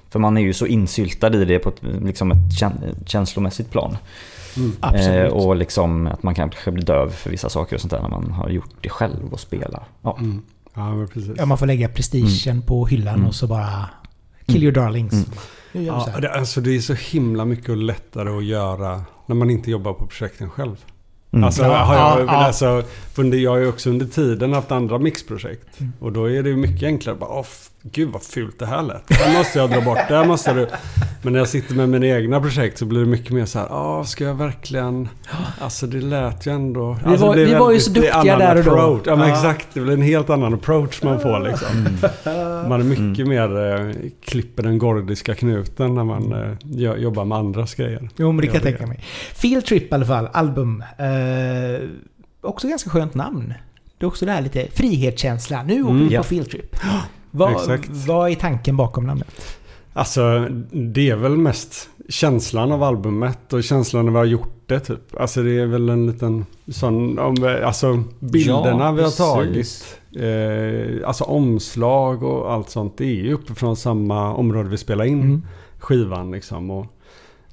[0.10, 3.98] för man är ju så insyltad i det på ett, liksom ett kän- känslomässigt plan.
[4.58, 4.76] Mm.
[4.96, 8.10] Eh, och liksom att man kanske blir döv för vissa saker och sånt där när
[8.10, 9.84] man har gjort det själv och spelar.
[10.02, 10.18] Ja.
[10.20, 10.42] Mm.
[10.74, 11.32] Ja, men precis.
[11.38, 13.28] Ja, man får lägga prestigen på hyllan Mm.
[13.28, 13.90] och så bara...
[14.46, 15.14] Kill your darlings.
[15.14, 15.86] Mm.
[15.86, 19.94] Ja, det, alltså det är så himla mycket lättare att göra när man inte jobbar
[19.94, 20.76] på projekten själv.
[21.32, 21.44] Mm.
[21.46, 22.84] Alltså, Ja, har jag, ja, alltså,
[23.38, 25.80] jag har ju också under tiden haft andra mixprojekt.
[25.80, 25.94] Mm.
[26.00, 27.16] Och då är det ju mycket enklare.
[27.16, 29.08] Bara, f- gud vad fult det här lät.
[29.08, 29.98] Det här måste jag dra bort.
[30.08, 30.68] Det här måste du.
[31.22, 33.68] Men när jag sitter med mina egna projekt så blir det mycket mer så här.
[33.70, 35.10] Ja, ska jag verkligen...
[35.60, 36.98] Alltså det lät ju ändå...
[37.06, 38.72] Vi alltså, var- vi var ju väldigt- så det är duktiga annan där och då.
[38.72, 39.02] approach.
[39.06, 39.36] Ja, men Ja.
[39.36, 39.68] exakt.
[39.74, 41.68] Det blir en helt annan approach man får liksom.
[42.26, 42.70] Mm.
[42.70, 47.38] Man är mycket mer eh, klipper den gordiska knuten när man eh, jo- jobbar med
[47.38, 48.10] andras grejer.
[48.18, 49.00] Jo, men det kan jag tänka mig.
[49.34, 50.84] Field Trip i alla fall, album.
[50.98, 51.88] Eh,
[52.42, 53.54] också ganska skönt namn.
[53.98, 55.64] Det är också det här lite frihetskänsla.
[55.64, 56.08] Nu åker Mm.
[56.08, 56.76] vi på Field Trip.
[57.32, 57.90] Vad, Exakt.
[58.08, 59.58] vad är tanken bakom namnet?
[59.94, 64.80] Alltså, det är väl mest känslan av albumet och känslan när vi har gjort det
[64.80, 65.20] typ.
[65.20, 69.98] Alltså det är väl en liten sån, om, alltså bilderna Ja, vi har tagit.
[70.16, 72.98] Eh, alltså omslag och allt sånt.
[72.98, 75.46] Det är ju uppifrån samma område vi spelar in Mm.
[75.80, 76.70] skivan liksom.
[76.72, 76.86] Och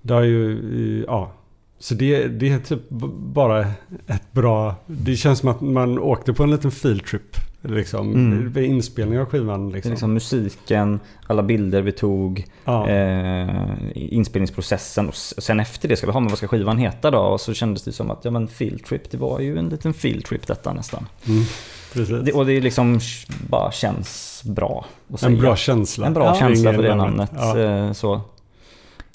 [0.02, 1.32] det har ju, ja.
[1.78, 3.60] Så det, det är typ bara
[4.06, 4.74] ett bra...
[4.86, 7.36] Det känns som att man åkte på en liten field trip.
[7.68, 8.52] Liksom, Mm.
[8.52, 9.90] vid inspelning av skivan liksom.
[9.90, 12.88] liksom musiken, alla bilder vi tog, ja.
[12.88, 13.48] eh,
[13.94, 17.18] inspelningsprocessen och sen efter det ska vi ha, men vad ska skivan heta då?
[17.18, 19.94] Och så kändes det som att, ja men field trip, det var ju en liten
[19.94, 21.06] field trip detta nästan.
[21.26, 22.24] Mm.
[22.24, 23.00] Det, och det liksom
[23.48, 24.84] bara känns bra.
[25.22, 26.06] En bra känsla.
[26.06, 26.34] En bra Ja.
[26.34, 27.30] känsla för det namnet.
[27.36, 27.58] Ja.
[27.60, 28.20] eh, Så.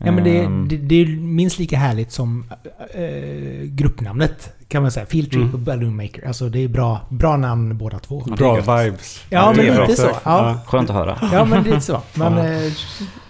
[0.06, 2.46] Ja, men det, Ehm, det, det är minst lika härligt som
[2.94, 4.54] eh, gruppnamnet.
[4.68, 5.06] Kan man säga.
[5.06, 5.54] Field Trip Mm.
[5.54, 6.28] och Balloon Maker.
[6.28, 8.20] Alltså det är bra, bra namn båda två.
[8.38, 9.24] Bra vibes.
[9.30, 10.10] Ja, men det är lite så.
[10.24, 10.60] Ja.
[10.68, 11.18] Skönt att höra.
[11.34, 12.02] Ja men lite så.
[12.16, 12.46] Man, Ja.
[12.46, 12.72] eh,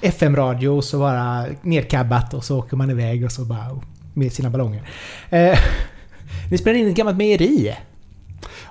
[0.01, 3.79] FM-radio och så bara nedcabbat och så åker man iväg och så bara
[4.13, 4.89] med sina ballonger.
[5.29, 5.57] Eh,
[6.51, 7.75] ni spelar in ett gammalt mejeri.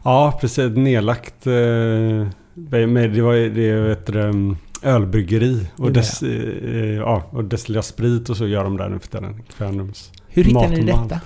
[0.04, 0.76] Ja, precis.
[0.76, 1.46] Nedlagt...
[1.46, 1.52] Eh,
[2.86, 5.66] med, det var det är ett um, ölbryggeri.
[5.76, 9.42] Och, dess, eh, ja, och destillerar sprit och så gör de där nu för tiden.
[9.56, 10.12] Kvänums.
[10.28, 11.20] Hur hittade Mat ni detta?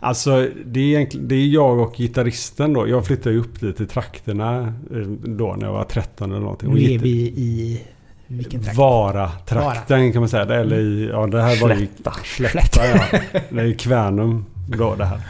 [0.00, 2.88] Alltså det är, egentligen, det är jag och gitarristen då.
[2.88, 6.74] Jag flyttade upp dit i trakterna eh, då när jag var 13 eller någonting.
[6.74, 7.82] Nu är vi i...
[8.26, 8.76] Vilken trakt?
[8.76, 10.42] Vara-trakten kan man säga.
[10.42, 12.12] Eller i, ja, det här var ju Slätta.
[12.24, 12.86] Slätta.
[12.86, 13.20] Ja.
[13.50, 15.20] Det är ju Kvänum då det här.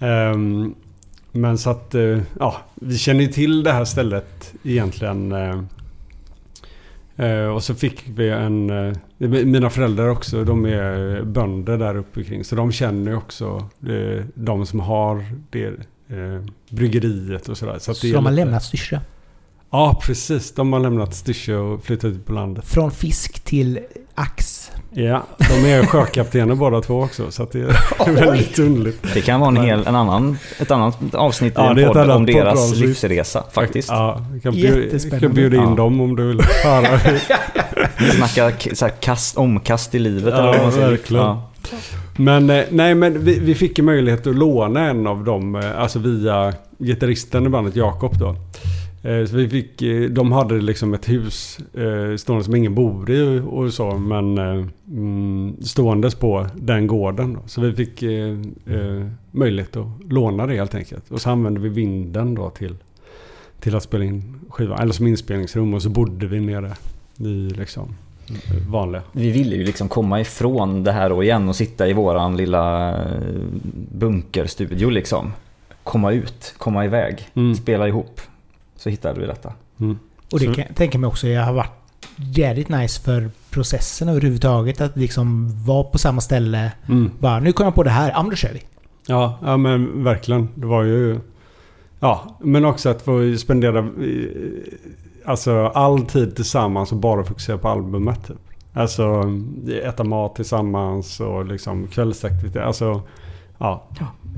[0.00, 0.74] Ehm,
[1.32, 5.32] men så att, eh, ja, vi känner ju till det här stället egentligen.
[7.18, 8.70] Eh, eh, och så fick vi en...
[8.70, 8.96] eh,
[9.28, 12.44] mina föräldrar också, de är bönder där uppe kring.
[12.44, 17.78] Så de känner ju också eh, de som har det eh, bryggeriet och sådär.
[17.78, 18.98] Så, Så de har lite- lämnat Styrsö.
[19.70, 20.52] Ja, precis.
[20.54, 22.64] De har lämnat Styrsö och flyttat ut på landet.
[22.66, 23.78] Från fisk till
[24.14, 24.70] ax.
[24.92, 27.30] Ja, de är sjökaptener båda två också.
[27.30, 29.02] Så att det är väldigt underligt.
[29.14, 31.94] Det kan vara en hel, en annan, ett annat avsnitt Ja, i det en ett
[31.94, 33.88] podd om deras livsresa faktiskt.
[33.88, 35.74] Ja, vi kan kan bjuda in Ja.
[35.74, 36.98] dem om du vill höra.
[38.16, 40.88] Snacka så här, kast, omkast i livet Ja, eller vad man säger.
[40.90, 41.24] verkligen.
[41.24, 41.50] Ja.
[42.16, 45.80] Men eh, nej, men vi, vi fick ju möjlighet att låna en av dem, eh,
[45.80, 48.36] alltså via gitarristen i bandet Jakob då.
[49.02, 53.10] Eh, Så vi fick, eh, de hade liksom ett hus eh, stående som ingen bor
[53.10, 54.38] i och så, men
[54.88, 57.32] mm, ståendes på den gården.
[57.34, 57.40] Då.
[57.46, 58.36] Så vi fick eh,
[59.30, 61.10] möjlighet att låna det helt enkelt.
[61.10, 62.74] Och så använde vi vinden då till,
[63.60, 65.74] till att spela in skivan, eller som inspelningsrum.
[65.74, 66.72] Och så bodde vi nere
[67.18, 67.94] i liksom
[68.68, 69.02] vanliga.
[69.12, 72.94] Vi ville ju liksom komma ifrån det här och igen och sitta i våran lilla
[73.92, 75.32] bunkerstudio liksom.
[75.84, 77.54] Komma ut, komma iväg, Mm.
[77.54, 78.20] spela ihop.
[78.78, 79.52] Så hittade vi detta.
[79.80, 79.98] Mm.
[80.32, 81.72] Och det Så- kan jag tänka mig också jag har varit
[82.16, 84.80] jävligt nice för processen överhuvudtaget.
[84.80, 86.72] Att liksom vara på samma ställe.
[86.88, 87.10] Mm.
[87.18, 88.10] Bara nu kom jag på det här.
[88.10, 88.62] Ja men då kör vi.
[89.06, 90.48] Ja, ja men verkligen.
[90.54, 91.20] Det var ju...
[92.00, 93.88] Ja, men också att få spendera
[95.24, 98.26] alltså, all tid tillsammans och bara fokusera på albumet.
[98.26, 98.36] Typ.
[98.72, 99.22] Alltså
[99.84, 102.62] äta mat tillsammans och liksom kvällsaktivitet.
[102.62, 103.02] Alltså,
[103.58, 103.82] ja.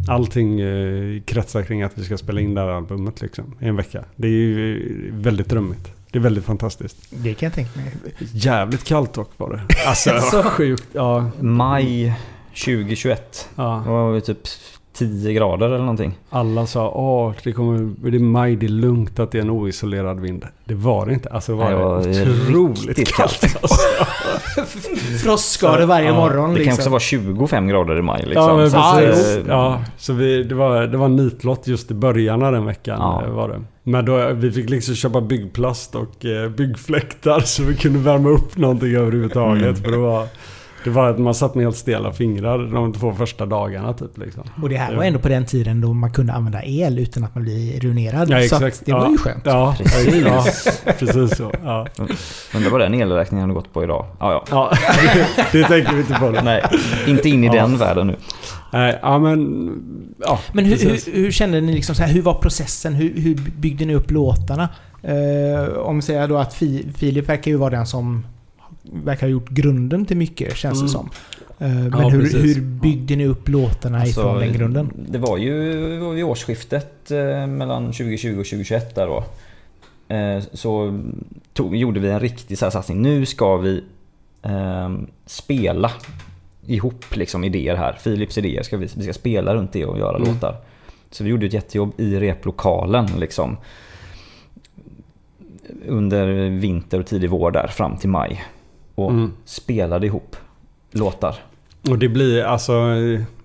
[0.09, 3.77] Allting eh, kretsar kring att vi ska spela in det här albumet liksom, i en
[3.77, 4.05] vecka.
[4.17, 5.93] Det är ju väldigt drömmigt.
[6.11, 6.97] Det är väldigt fantastiskt.
[7.11, 7.93] Det kan jag tänka mig.
[8.33, 9.61] Jävligt kallt dock var det.
[9.87, 10.89] Alltså, det var sjukt.
[10.93, 12.15] Ja, Maj
[12.65, 13.49] 2021.
[13.55, 13.83] ja.
[13.85, 14.39] Det var typ
[14.93, 16.19] 10 grader eller någonting.
[16.31, 19.51] Alla sa åh, det kommer, det är maj, det är lugnt att det är en
[19.51, 20.45] oisolerad vind.
[20.65, 21.29] Det var det inte.
[21.29, 21.65] Alltså det var,
[22.01, 23.41] Nej, det var otroligt kallt.
[23.41, 23.57] kallt.
[23.63, 23.79] Alltså.
[25.25, 26.73] Frostskador varje Ja, morgon Det kan liksom.
[26.81, 28.45] också vara 25 grader i maj liksom.
[28.49, 29.37] Ja, men Så att, precis.
[29.37, 32.97] eh, Ja, så vi, det, var, det var nitlott just i början av den veckan.
[33.01, 33.23] Ja.
[33.25, 33.61] eh, Var det.
[33.83, 38.57] Men då, vi fick liksom köpa byggplast och eh, byggfläktar så vi kunde värma upp
[38.57, 39.63] någonting överhuvudtaget.
[39.63, 39.77] Mm.
[39.77, 40.27] För det var,
[40.85, 44.19] det var att man satt med helt stela fingrar de två första dagarna typ.
[44.19, 44.43] Liksom.
[44.63, 47.35] Och det här var ändå på den tiden då man kunde använda el utan att
[47.35, 48.31] man blir ruinerad.
[48.31, 48.87] Ja, så att exakt.
[48.87, 49.11] det var Ja.
[49.11, 49.43] ju skönt.
[49.47, 50.25] Ja, Precis.
[50.87, 51.53] ja, precis så.
[51.65, 51.87] Ja.
[52.55, 54.07] Undrar vad den elräkningen hade gått på idag.
[54.21, 54.45] Ja, ja.
[54.51, 54.73] Ja,
[55.53, 56.31] det tänker vi inte på.
[56.31, 56.39] nu.
[56.45, 56.63] Nej,
[57.07, 57.53] inte in i Ja.
[57.53, 58.17] den världen nu.
[58.73, 59.71] Nej, ja men...
[60.19, 62.95] Ja, Men hur, hur, hur kände ni liksom så här, hur var processen?
[62.95, 64.69] Hur, hur byggde ni upp låtarna?
[65.03, 68.27] Eh, om vi säger då att Fi, Filip verkar ju vara den som
[68.83, 70.89] verkar ha gjort grunden till mycket, känns det Mm.
[70.89, 71.11] som.
[71.59, 72.57] Eh, men Ja, hur, precis.
[72.57, 74.87] hur byggde ni upp låtarna ifrån den grunden?
[74.87, 75.55] Alltså, Det var ju
[76.15, 79.25] vid årsskiftet eh, mellan 2020 och 2021 där då.
[80.15, 81.01] Eh, så
[81.53, 83.03] tog, gjorde vi en riktig så här satsning.
[83.03, 83.85] Nu ska vi
[84.43, 84.91] eh,
[85.27, 85.91] spela
[86.67, 87.93] ihop liksom idéer här.
[88.05, 88.63] Philips idéer.
[88.63, 90.29] Ska vi, vi ska spela runt det och göra Mm.
[90.29, 90.57] låtar.
[91.11, 93.57] Så vi gjorde ett jättejobb i replokalen liksom.
[95.87, 98.43] Under vinter och tidig vår där fram till maj.
[98.95, 99.33] Och Mm.
[99.45, 100.37] spelade ihop
[100.93, 101.35] låtar.
[101.91, 102.73] Och det blir alltså...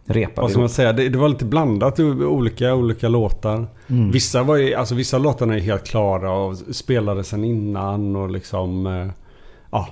[0.08, 0.94] Repade Vad ska man säga?
[0.94, 2.00] Det, det var lite blandat.
[2.00, 3.68] Olika, olika låtar.
[3.88, 4.12] Mm.
[4.12, 8.88] Vissa, var ju, alltså, vissa låtarna är helt klara och spelade sen innan och liksom...
[8.88, 9.08] eh,
[9.72, 9.88] Ja.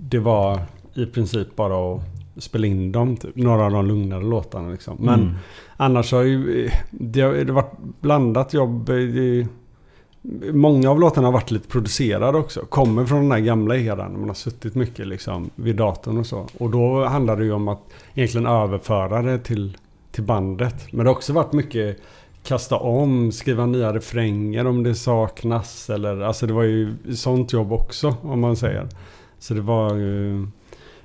[0.00, 0.60] Det var
[0.94, 2.02] i princip bara att
[2.38, 3.16] spela in dem.
[3.16, 3.36] Typ.
[3.36, 4.96] Några av de lugnare låtarna liksom.
[5.00, 5.34] Men Mm.
[5.76, 8.86] Annars har ju eh, det, det varit blandat jobb.
[8.86, 9.46] Det,
[10.52, 12.60] många av låtarna har varit lite producerade också.
[12.60, 14.18] Kommer från den här gamla eran.
[14.20, 16.46] Man har suttit mycket liksom vid datorn och så.
[16.58, 17.80] Och då handlar det ju om att
[18.14, 19.76] egentligen överföra det till,
[20.12, 20.92] till bandet.
[20.92, 21.98] Men det har också varit mycket
[22.42, 25.90] kasta om, skriva nya refränger om det saknas.
[25.90, 28.88] Eller, alltså det var ju sånt jobb också om man säger.
[29.38, 30.46] Så det var ju...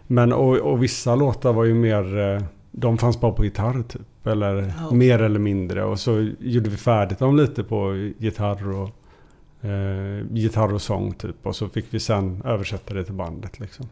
[0.08, 2.20] Men och, och vissa låtar var ju mer...
[2.36, 4.28] eh, De fanns bara på gitarr typ.
[4.28, 4.92] Eller Ja.
[4.96, 5.84] mer eller mindre.
[5.84, 8.90] Och så gjorde vi färdigt dem lite på gitarr och...
[9.62, 11.46] Eh, gitarr och sång typ.
[11.46, 13.90] Och så fick vi sen översätta det till bandet liksom.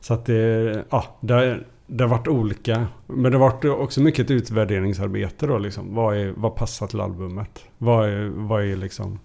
[0.00, 0.84] Så att det...
[0.90, 2.86] Ja, det, det har varit olika.
[3.06, 5.94] Men det har varit också mycket ett utvärderingsarbete då liksom.
[5.94, 7.64] Vad, är, vad passar till albumet?
[7.78, 9.18] Vad är, vad är liksom...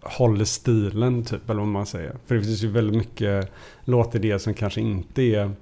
[0.00, 2.16] Håller stilen typ, eller vad man säger.
[2.26, 3.52] För det finns ju väldigt mycket
[3.84, 5.52] låtidéer som kanske inte är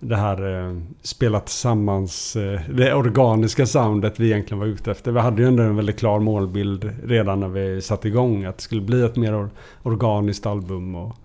[0.00, 5.12] det här eh, spelat tillsammans, eh, det organiska soundet vi egentligen var ute efter.
[5.12, 8.44] Vi hade ju ändå en väldigt klar målbild redan när vi satte igång.
[8.44, 9.50] Att det skulle bli ett mer or-
[9.82, 11.16] organiskt album och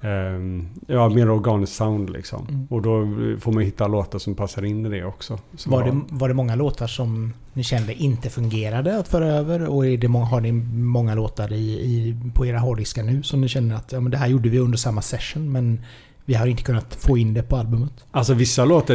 [0.00, 2.46] ehm, ja, mer organiskt sound liksom.
[2.48, 2.66] Mm.
[2.70, 3.06] Och då
[3.40, 5.38] får man hitta låtar som passar in i det också.
[5.56, 9.68] Så Var det, var det många låtar som ni kände inte fungerade att föra över?
[9.68, 13.48] Och är det har ni många låtar i, i, på era hårddiskar nu som ni
[13.48, 15.80] känner att ja, men det här gjorde vi under samma session men
[16.28, 17.92] vi har inte kunnat få in det på albumet?
[18.10, 18.94] Alltså vissa låtar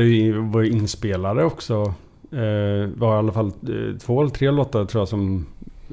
[0.51, 1.93] var ju inspelade också.
[2.31, 5.45] Eh, var i alla fall eh, två eller tre låtar tror jag som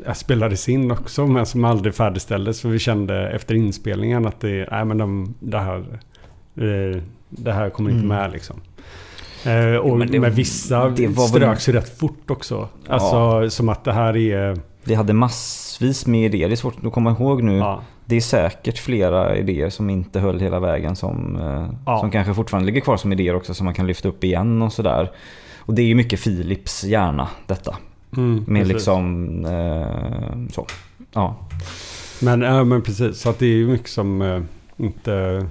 [0.07, 2.61] jag spelades in också men som aldrig färdigställdes.
[2.61, 5.79] För vi kände efter inspelningen att det, nej, men de, det, här,
[6.57, 8.16] eh, det här kommer inte Mm.
[8.18, 8.61] med liksom.
[9.44, 12.68] Eh, och men det- med vissa det var väl- ströks ju rätt fort också.
[12.88, 14.59] Alltså som att det här är...
[14.90, 16.48] Vi hade massvis med idéer.
[16.48, 17.57] Det är svårt att komma ihåg nu.
[17.57, 22.00] Ja, Det är säkert flera idéer som inte höll hela vägen som, eh, Ja.
[22.00, 24.72] som kanske fortfarande ligger kvar som idéer också som man kan lyfta upp igen och
[24.72, 25.11] sådär.
[25.59, 27.76] Och det är ju mycket Philips hjärna detta.
[28.16, 28.72] mm, Med precis.
[28.74, 30.66] liksom eh, så.
[31.12, 31.37] Ja.
[32.22, 33.20] Men, ja, men precis.
[33.20, 34.40] Så att det är ju mycket som eh,
[34.76, 35.46] inte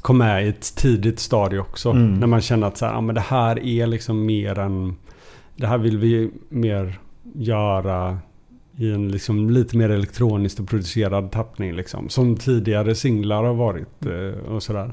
[0.00, 1.90] kom med i ett tidigt stadie också.
[1.90, 2.14] Mm.
[2.14, 4.96] När man känner att så här, ja, men det här är liksom mer än...
[5.56, 6.98] Det här vill vi mer
[7.34, 8.18] göra
[8.78, 11.76] i en liksom lite mer elektroniskt och producerad tappning.
[11.76, 14.92] Liksom, som tidigare singlar har varit eh, och sådär.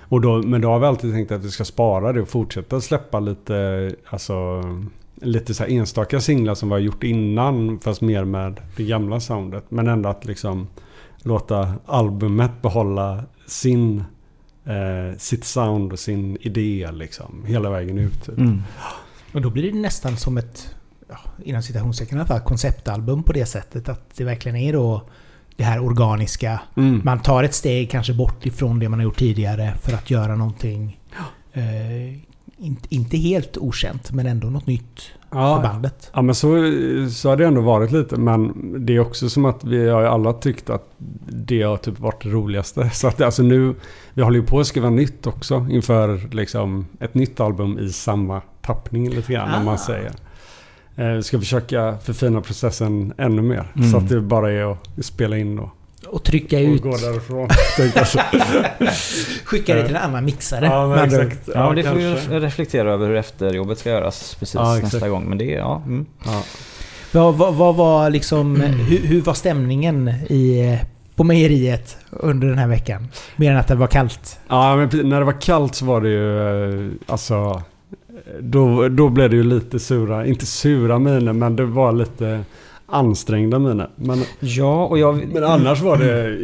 [0.00, 2.80] Och då, men då har vi alltid tänkt att vi ska spara det och fortsätta
[2.80, 4.62] släppa lite, alltså,
[5.14, 7.78] lite så här enstaka singlar som vi har gjort innan.
[7.80, 9.64] Fast mer med det gamla soundet.
[9.68, 10.66] Men ändå att liksom
[11.22, 14.04] låta albumet behålla sin,
[14.64, 17.44] eh, sitt sound och sin idé liksom.
[17.46, 18.24] Hela vägen ut.
[18.24, 18.38] typ.
[18.38, 18.62] Mm.
[19.32, 20.74] Och då blir det nästan som ett,
[21.08, 25.02] ja, inom citationstecken i alla fall, konceptalbum på det sättet att det verkligen är då
[25.56, 26.60] det här organiska.
[26.76, 27.00] Mm.
[27.04, 30.36] Man tar ett steg kanske bort ifrån det man har gjort tidigare för att göra
[30.36, 31.00] någonting
[31.52, 32.18] eh,
[32.88, 36.10] inte, helt okänt men ändå något nytt för Ja, bandet.
[36.14, 36.48] Ja men så,
[37.10, 38.16] så har det ändå varit lite.
[38.16, 38.52] Men
[38.86, 40.88] det är också som att vi har alla tyckt att
[41.28, 42.90] det har typ varit det roligaste.
[42.92, 43.74] Så att alltså nu,
[44.14, 48.40] vi håller ju på att skriva nytt också inför liksom ett nytt album i samma
[48.62, 49.64] tappning lite grann om Ah.
[49.64, 50.12] man säger.
[50.96, 53.72] Eh, Vi ska försöka förfina processen ännu mer.
[53.76, 53.90] Mm.
[53.90, 55.68] Så att det bara är att spela in och,
[56.06, 57.48] Och trycka och ut, gå därifrån.
[59.44, 60.64] skicka det till en annan mixare.
[60.66, 61.48] ja men exakt.
[61.54, 65.24] Ja, men det får vi reflektera över hur efterjobbet ska göras precis Ja, nästa gång.
[65.28, 65.82] Men det är, ja.
[65.86, 66.06] Mm.
[66.24, 66.42] Ja.
[67.12, 70.78] Vad, vad, vad var liksom, hur, hur var stämningen i,
[71.16, 73.08] på mejeriet under den här veckan?
[73.36, 74.38] Mer än att det var kallt.
[74.48, 77.62] Ja, men när det var kallt så var det ju eh, alltså...
[78.40, 82.40] Då, då blev det ju lite sura, inte sura miner men det var lite
[82.86, 83.88] ansträngda miner.
[83.96, 85.26] Men, Ja, och jag...
[85.32, 86.36] men annars var det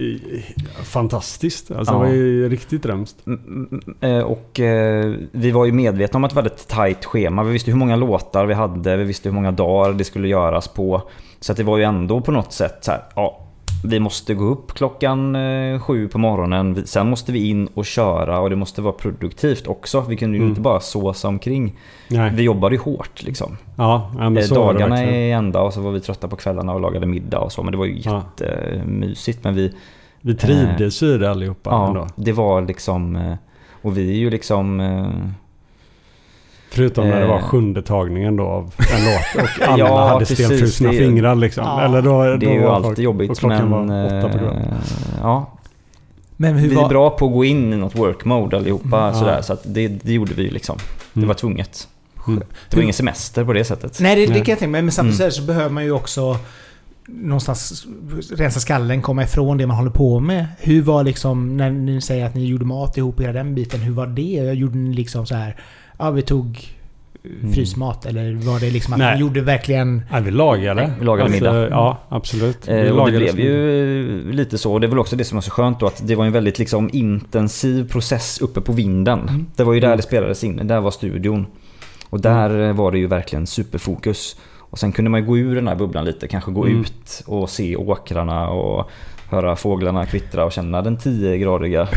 [0.84, 1.70] fantastiskt.
[1.70, 1.98] Alltså Ja.
[1.98, 3.26] det var ju riktigt drömskt.
[3.26, 3.68] Mm,
[4.00, 7.42] mm, eh, Och eh, vi var ju medvetna om att det var ett tajt schema.
[7.42, 10.68] Vi visste hur många låtar vi hade, vi visste hur många dagar det skulle göras
[10.68, 11.02] på.
[11.40, 13.40] Så att det var ju ändå på något sätt så här, ja,
[13.84, 16.86] vi måste gå upp klockan eh, sju på morgonen.
[16.86, 20.00] Sen måste vi in och köra och det måste vara produktivt också.
[20.08, 20.48] Vi kunde ju Mm.
[20.48, 21.76] inte bara såsa omkring.
[22.08, 22.30] Nej.
[22.34, 23.56] Vi jobbade ju hårt liksom.
[23.76, 27.06] Ja, ja Eh, Dagarna är ända och så var vi trötta på kvällarna och lagade
[27.06, 27.62] middag och så.
[27.62, 29.44] Men det var ju jättemysigt.
[29.44, 29.74] Men vi,
[30.20, 32.06] Vi trivdes ju i det allihopa ja, ändå.
[32.16, 33.16] det var liksom...
[33.16, 33.34] eh,
[33.82, 34.80] Och vi är ju liksom...
[36.70, 37.42] Förutom när det var Eh.
[37.42, 41.64] sjunde tagningen då av en låt och alla Ja, hade stelfrusna är- fingrar liksom.
[41.64, 41.84] Ja.
[41.84, 43.88] Eller då, Det då är ju var alltid folk- jobbigt och klockan men...
[43.88, 44.56] var åtta på kvällen.
[44.62, 44.74] eh,
[45.22, 45.52] ja,
[46.36, 46.88] Men hur vi är var...
[46.88, 49.36] bra på att gå in i något work mode allihopa Mm, sådär.
[49.36, 49.42] ja.
[49.42, 50.76] Så att det, det gjorde vi liksom.
[51.12, 51.28] Det Mm.
[51.28, 51.88] var tvunget.
[52.26, 52.42] Mm.
[52.70, 53.98] Det var ingen semester på det sättet.
[54.00, 54.82] Nej, det, det kan jag tänka mig.
[54.82, 55.30] Men samtidigt Mm.
[55.32, 56.36] så behöver man ju också
[57.06, 57.86] någonstans
[58.36, 60.46] rensa skallen, komma ifrån det man håller på med.
[60.60, 63.92] Hur var liksom, när ni säger att ni gjorde mat ihop, hela den biten, hur
[63.92, 64.52] var det?
[64.52, 65.56] Gjorde ni liksom så här,
[65.98, 66.68] ja vi tog
[67.40, 67.52] Mm.
[67.54, 68.06] frysmat?
[68.06, 69.14] Eller var det liksom att Nej.
[69.14, 70.02] ni gjorde verkligen...
[70.10, 70.92] Nej, vi lagade.
[70.98, 71.68] Vi lagade middag.
[71.68, 72.58] Ja, absolut.
[72.68, 74.72] Vi Eh, och det blev som- ju eh, lite så.
[74.72, 76.32] Och det är väl också det som var så skönt då att det var en
[76.32, 79.20] väldigt liksom intensiv process uppe på vinden.
[79.20, 79.46] Mm.
[79.56, 79.96] Det var ju där Mm.
[79.96, 80.66] det spelades in.
[80.66, 81.46] Där var studion.
[82.10, 84.36] Och där eh, var det ju verkligen superfokus.
[84.58, 86.80] Och sen kunde man ju gå ur den här bubblan lite, kanske gå Mm.
[86.80, 88.90] ut och se åkrarna och
[89.30, 91.88] höra fåglarna kvittra och känna den 10-gradiga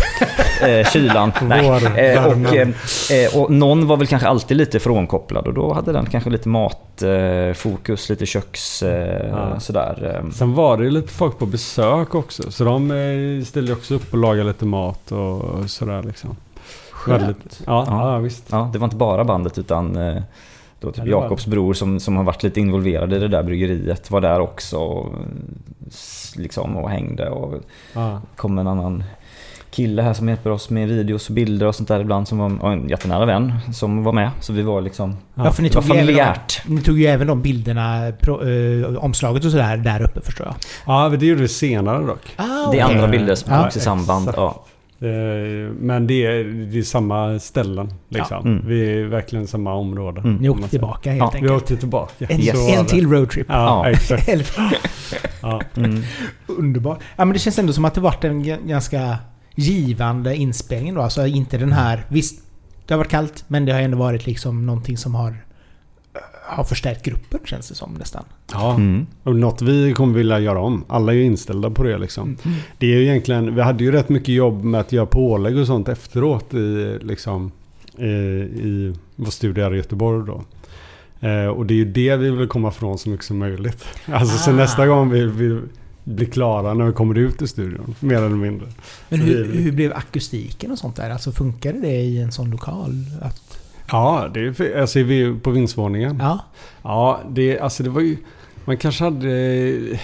[0.68, 1.32] eh, kylan.
[1.42, 1.68] Nej.
[1.96, 2.68] Eh, och, eh,
[3.12, 6.50] eh, och någon var väl kanske alltid lite frånkopplad och då hade den kanske lite
[6.50, 8.84] matfokus, lite köks...
[8.84, 9.60] Eh, Ja.
[9.60, 10.22] sådär.
[10.24, 10.32] eh.
[10.32, 12.52] Sen var det ju lite folk på besök också.
[12.52, 16.36] Så de eh, ställde också upp och lagade lite mat och sådär liksom.
[17.08, 18.12] Väldigt, ja, Ja.
[18.14, 18.18] ja.
[18.18, 18.44] visst.
[18.52, 19.98] Ja, det var inte bara bandet utan
[20.82, 23.44] då Ja, typ var Jakobs bror som, som har varit lite involverad i det där
[23.44, 24.78] bryggeriet var där också.
[24.78, 25.14] Och,
[26.36, 27.54] liksom, och hängde och
[27.94, 28.22] Ja.
[28.36, 29.04] kom en annan
[29.72, 32.72] kille här som hjälper oss med videos och bilder och sånt där ibland som var
[32.72, 34.30] en jättenära vän som var med.
[34.42, 35.18] Så vi var liksom...
[35.36, 36.62] Ja, för ni var tog, ju även de, familjärt.
[36.68, 40.56] ni tog ju även de bilderna, pro, eh, omslaget och sådär, där uppe förstår jag.
[40.86, 42.34] ja, men det gjorde vi senare dock.
[42.36, 44.22] Ah, Det är andra bilder som Ja, togs i samband.
[44.30, 44.38] exakt.
[44.38, 44.64] Ja.
[45.02, 48.42] Eh, Men det är, det är samma ställen liksom.
[48.44, 48.50] Ja.
[48.52, 48.68] Mm.
[48.68, 50.22] Vi är verkligen samma område.
[50.22, 50.36] Mm.
[50.36, 51.52] Ni åkte tillbaka helt Ja, enkelt.
[51.52, 52.26] Vi åkte tillbaka.
[52.30, 52.78] En, Yes.
[52.78, 53.46] En till roadtrip.
[53.50, 53.92] Ja, Ja.
[53.92, 54.30] exakt.
[55.42, 55.62] Ja.
[55.78, 56.02] Mm.
[56.48, 57.00] Underbart.
[57.16, 59.18] Ja men det känns ändå som att det varit en ganska
[59.56, 61.02] givande inspelning då.
[61.02, 62.06] Alltså inte den här...
[62.10, 62.42] Visst,
[62.88, 65.36] det har varit kallt men det har ändå varit liksom någonting som har...
[66.46, 68.24] Har förstärkt gruppen känns det som nästan.
[68.52, 68.76] ja.
[68.76, 69.06] Mm.
[69.24, 70.84] Och något vi kommer vilja göra om.
[70.88, 72.38] Alla är ju inställda på det liksom.
[72.78, 75.68] Det är ju egentligen, vi hade ju rätt mycket jobb med att göra pålägg och
[75.68, 77.52] sånt efteråt i, liksom,
[77.98, 80.44] i, i vår studio här i Göteborg då.
[81.28, 83.84] Eh, och det är ju det vi vill komma från så mycket som möjligt.
[84.06, 84.54] Alltså så Ah.
[84.54, 85.60] nästa gång vi, vi
[86.04, 88.68] blir klara när vi kommer ut ur studion, mer eller mindre.
[89.10, 91.10] Men Så hur, hur blev akustiken och sånt där?
[91.10, 92.92] Alltså funkade det i en sån lokal?
[93.22, 93.58] Att,
[93.92, 96.18] Ja, det är, alltså vi på vindsvåningen.
[96.22, 96.40] ja.
[96.84, 98.18] Ja, det, alltså det var ju...
[98.66, 100.00] Man kanske hade eh,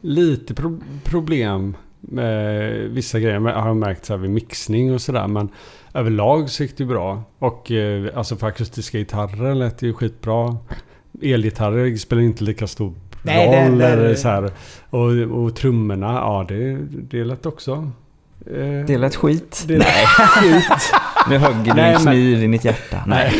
[0.00, 3.34] lite pro problem med vissa grejer.
[3.48, 5.26] Jag har märkt så här vid mixning och sådär.
[5.28, 5.48] Men
[5.94, 7.22] överlag så gick det bra.
[7.38, 10.56] Och eh, alltså för akustiska gitarrer lät det ju skitbra.
[11.22, 13.78] Elgitarrer spelar inte lika stor Nej, det- roll.
[13.78, 14.50] det- eller så här.
[14.90, 15.10] Och,
[15.44, 17.90] och trummorna, ja det, det lät också.
[18.46, 19.64] eh, Det lät skit.
[19.68, 20.64] Det lät skit.
[21.30, 23.02] Nu högg du en men- kniv i mitt hjärta.
[23.06, 23.32] Nej,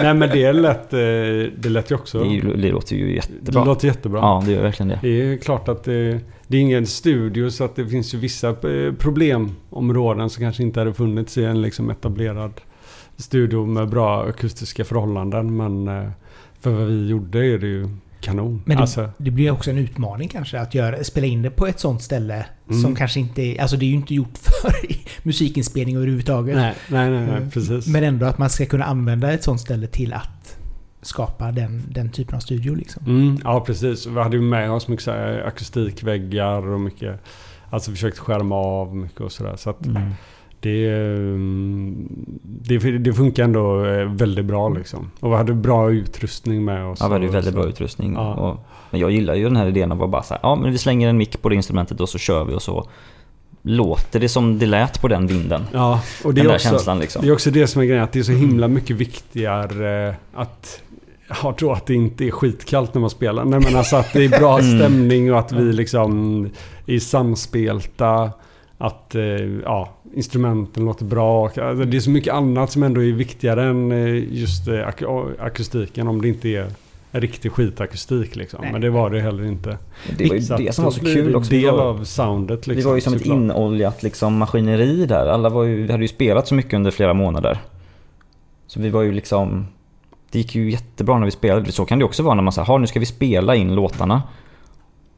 [0.00, 0.98] Nej men det lät, eh,
[1.58, 2.20] det lät ju också.
[2.20, 3.64] det, ju- det låter ju Det jättebra.
[3.64, 4.20] låter jättebra.
[4.20, 4.98] Ja, det gör verkligen det.
[5.02, 8.48] Det är klart att det, det är ingen studio så att det finns ju vissa
[8.48, 12.52] eh, problemområden som kanske inte hade funnits i en liksom etablerad
[13.16, 15.56] studio med bra akustiska förhållanden.
[15.56, 16.08] Men eh,
[16.60, 17.88] för vad vi gjorde är det ju
[18.20, 18.62] kanon.
[18.66, 21.66] Men det, alltså, det blir också en utmaning kanske att göra, spela in det på
[21.66, 22.82] ett sånt ställe Mm.
[22.82, 23.56] som kanske inte.
[23.60, 24.72] Alltså det är ju inte gjort för
[25.22, 26.56] musikinspelning överhuvudtaget.
[26.56, 27.50] nej, nej, nej, nej, Mm.
[27.50, 27.86] precis.
[27.86, 30.56] Men ändå att man ska kunna använda ett sånt ställe till att
[31.02, 33.06] skapa den, den typen av studio liksom.
[33.06, 34.06] Mm, ja, precis.
[34.06, 37.20] Vi hade ju med oss mycket så här akustikväggar och mycket...
[37.70, 39.56] Alltså försökt skärma av mycket och sådär.
[39.56, 40.10] Så att Mm.
[40.60, 42.08] Det, mm,
[42.42, 45.10] det, det funkar ändå eh, väldigt bra liksom.
[45.20, 46.98] Och vi hade bra utrustning med oss.
[47.00, 47.60] Ja, vi hade ju väldigt så.
[47.60, 48.14] bra utrustning.
[48.14, 48.34] Ja.
[48.34, 50.78] Och, men jag gillar ju den här idén av att bara säga, ja men vi
[50.78, 52.88] slänger en mick på det instrumentet och så kör vi och så
[53.62, 55.62] låter det som det lät på den vinden.
[55.72, 57.22] Ja, och det är, också, känslan liksom.
[57.22, 58.04] det är också det som är grejen.
[58.04, 60.82] Att det är så himla mycket viktigare att...
[61.42, 63.44] Jag tror att det inte är skitkallt när man spelar.
[63.44, 64.78] Nej men alltså att det är bra Mm.
[64.78, 66.50] stämning och att vi liksom
[66.86, 68.30] är samspelta.
[68.78, 69.22] Att eh,
[69.64, 71.44] ja, instrumenten låter bra.
[71.44, 75.02] Alltså, det är så mycket annat som ändå är viktigare än eh, just eh, ak
[75.38, 76.08] akustiken.
[76.08, 76.72] Om det inte är
[77.12, 78.58] en riktig skitakustik liksom.
[78.62, 78.72] Nej.
[78.72, 79.78] Men det var det heller inte.
[80.18, 81.50] Det var ju att det som var så kul det också.
[81.50, 82.76] Del var, av soundet liksom.
[82.76, 83.36] vi var ju som ett såklart.
[83.36, 85.26] inoljat liksom, maskineri där.
[85.26, 87.58] Alla var ju, vi hade ju spelat så mycket under flera månader.
[88.66, 89.66] Så vi var ju liksom...
[90.30, 91.72] Det gick ju jättebra när vi spelade.
[91.72, 94.22] Så kan det också vara när man säger, "Ha, nu ska vi spela in låtarna.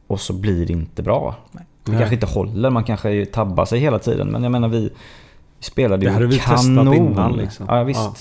[0.07, 1.35] Och så blir det inte bra.
[1.51, 1.65] Nej.
[1.83, 1.99] Det Nej.
[1.99, 4.27] kanske inte håller, man kanske tabbar sig hela tiden.
[4.27, 4.89] Men jag menar vi,
[5.59, 6.93] spelade Det ju hade vi testat kanon.
[6.93, 7.65] innan, liksom.
[7.69, 7.99] Ja visst.
[7.99, 8.13] Ja.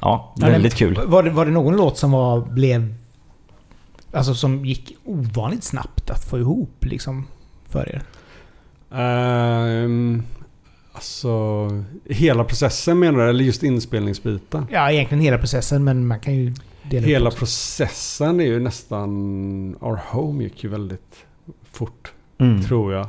[0.00, 1.00] Ja, Ja, väldigt kul.
[1.06, 2.94] Var det, var det någon låt som var, blev...
[4.12, 7.26] Alltså som gick ovanligt snabbt att få ihop liksom
[7.68, 8.02] för er?
[9.00, 10.22] Ehm,
[10.92, 11.68] alltså,
[12.04, 13.28] hela processen menar du?
[13.28, 14.66] Eller just inspelningsbiten?
[14.70, 16.54] Ja, egentligen hela processen men man kan ju
[16.90, 19.10] dela Hela processen är ju nästan...
[19.80, 21.16] Our Home gick ju väldigt
[21.72, 22.62] fort, Mm.
[22.62, 23.06] tror jag.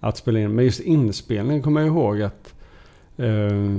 [0.00, 0.54] Att spela in.
[0.54, 2.54] Men just inspelningen kommer jag ihåg att...
[3.20, 3.76] Uh,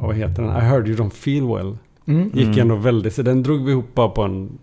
[0.00, 0.56] vad heter den?
[0.56, 1.76] I heard you don't feel well.
[2.06, 2.30] Mm.
[2.34, 2.58] Gick Mm.
[2.58, 3.14] ändå väldigt...
[3.14, 4.58] Så den drog vi ihop bara på en...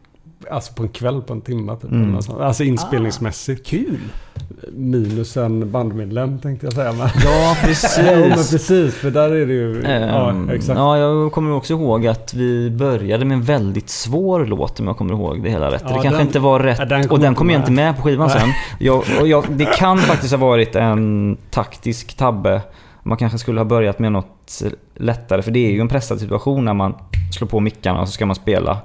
[0.51, 1.91] Alltså på en kväll, på en timme typ.
[1.91, 2.17] Mm.
[2.39, 3.67] Alltså inspelningsmässigt.
[3.67, 3.99] Kul!
[4.73, 6.91] Minus en bandmedlem tänkte jag säga.
[6.91, 7.65] Men Ja, Jo men
[8.31, 8.51] precis.
[8.51, 9.81] precis, för där är det ju...
[9.85, 10.77] ja, Ehm, exakt.
[10.79, 14.97] ja, jag kommer också ihåg att vi började med en väldigt svår låt om jag
[14.97, 15.81] kommer ihåg det hela rätt.
[15.81, 16.79] Ja, det kanske den- inte var rätt.
[16.79, 17.63] ja, den och den kom jag med.
[17.63, 18.39] inte med på skivan Nej.
[18.39, 18.49] sen.
[18.79, 22.61] Jag, och jag, det kan faktiskt ha varit en taktisk tabbe.
[23.03, 24.61] Man kanske skulle ha börjat med något
[24.95, 25.41] lättare.
[25.41, 26.93] För det är ju en pressad situation när man
[27.37, 28.77] slår på mickarna och så ska man spela.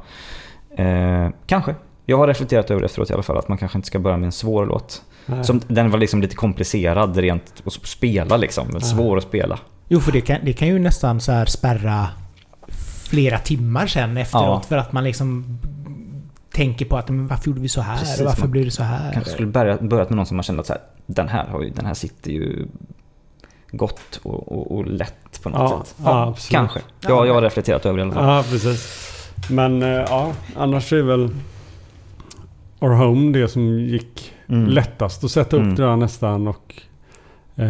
[0.77, 1.75] Eh, kanske.
[2.07, 4.17] Jag har reflekterat över det efteråt i alla fall, att man kanske inte ska börja
[4.17, 5.03] med en svår låt.
[5.27, 5.45] Nej.
[5.45, 9.59] Som, den var liksom lite komplicerad rent att spela liksom, men svår att spela.
[9.89, 12.09] Jo, för det kan, det kan ju nästan så här spärra
[13.09, 14.45] flera timmar sen efteråt.
[14.47, 14.63] Ja.
[14.69, 15.59] För att man liksom
[16.53, 17.99] tänker på att men varför gjorde vi så här?
[17.99, 19.13] Precis, och varför man blev det så här?
[19.13, 21.63] Kanske skulle börja, börjat med någon som man kände att så här, den, här har
[21.63, 22.67] ju, den här sitter ju
[23.71, 25.95] gott och, och, och lätt på något Ja, sätt.
[26.05, 26.51] ja, absolut.
[26.51, 26.81] kanske.
[27.01, 28.25] Ja, jag har reflekterat över det i alla fall.
[28.37, 29.07] Ja, precis.
[29.51, 31.31] Men eh, ja, annars är väl
[32.81, 34.67] Our Home det som gick Mm.
[34.69, 35.75] lättast att sätta upp Mm.
[35.75, 36.49] det där nästan.
[36.49, 36.75] Och
[37.57, 37.67] eh,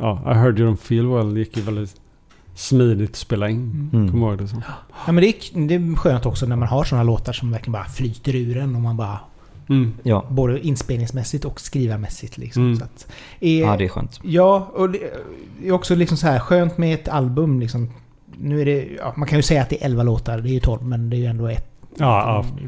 [0.00, 1.94] ja, I Heard You Don't Feel Well gick ju väldigt
[2.54, 3.90] smidigt att spela in.
[3.92, 4.10] Mm.
[4.10, 4.56] Kommer ihåg det så.
[5.06, 7.72] Ja, men det är, det är skönt också när man har sådana låtar som verkligen
[7.72, 9.18] bara flyter ur en och man bara...
[9.68, 9.92] Mm.
[10.02, 10.24] Ja.
[10.30, 12.62] Både inspelningsmässigt och skrivarmässigt liksom.
[12.62, 12.76] Mm.
[12.76, 13.06] Så att,
[13.40, 14.20] eh, ja, det är skönt.
[14.22, 14.98] Ja, och det
[15.64, 17.90] är också liksom så här skönt med ett album liksom.
[18.38, 18.88] Nu är det...
[18.98, 21.10] Ja, man kan ju säga att det är 11 låtar, det är ju 12 men
[21.10, 22.66] det är ju ändå ett Ja, ja.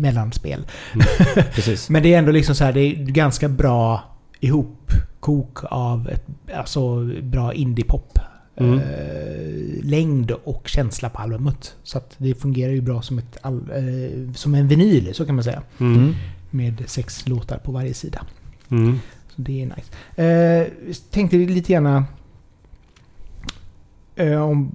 [0.00, 0.66] mellanspel.
[1.54, 1.90] Precis.
[1.90, 4.02] Men det är ändå liksom så här, det är ganska bra
[4.40, 8.18] ihopkok av ett, alltså bra indiepop.
[8.56, 8.78] Mm.
[8.78, 11.74] Eh, längd och känsla på albumet.
[11.82, 15.44] Så att det fungerar ju bra som, ett eh, som en vinyl, så kan man
[15.44, 15.62] säga.
[15.78, 15.94] Mm.
[15.94, 16.14] Mm.
[16.50, 18.22] Med sex låtar på varje sida.
[18.70, 19.00] Mm.
[19.28, 20.22] Så det är nice.
[20.22, 22.04] Eh, tänkte lite gärna...
[24.20, 24.72] Eh, om,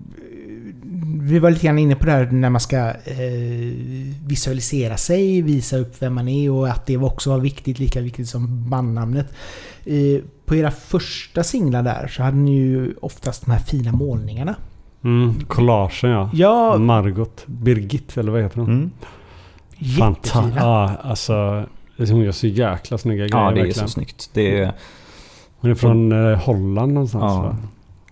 [1.22, 3.74] vi var lite grann inne på det här när man ska eh,
[4.28, 8.30] visualisera sig, visa upp vem man är och att det också var viktigt, lika viktigt
[8.30, 9.28] som bandnamnet.
[9.86, 14.56] Eh, på era första singlar där så hade ni ju oftast de här fina målningarna.
[15.04, 15.34] Mm.
[15.48, 16.30] Collagen ja.
[16.34, 18.70] Ja, Margot Birgit eller vad heter hon?
[18.70, 18.91] Mm.
[19.78, 20.56] jättefina.
[20.56, 21.66] Ja, alltså.
[21.98, 23.88] Hon gör så jäkla snygga grejer Ja, det är verkligen.
[23.88, 24.30] så snyggt.
[24.34, 24.72] Det är,
[25.58, 27.41] Hon är från eh, Holland någonstans Ja.
[27.41, 27.58] va?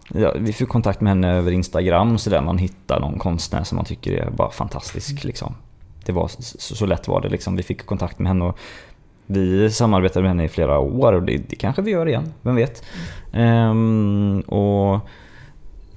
[0.10, 3.76] Ja, vi fick kontakt med henne över Instagram så där man hittar någon konstnär som
[3.76, 5.24] man tycker är bara fantastisk.
[5.24, 5.56] Liksom.
[6.06, 7.56] Det var så, så lätt var det liksom.
[7.56, 8.58] Vi fick kontakt med henne och
[9.26, 12.56] vi samarbetade med henne i flera år och det, det kanske vi gör igen, vem
[12.56, 12.84] vet.
[13.34, 14.94] Ehm, och,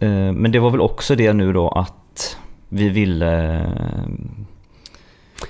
[0.02, 2.36] eh, men det var väl också det nu då att
[2.68, 3.60] vi ville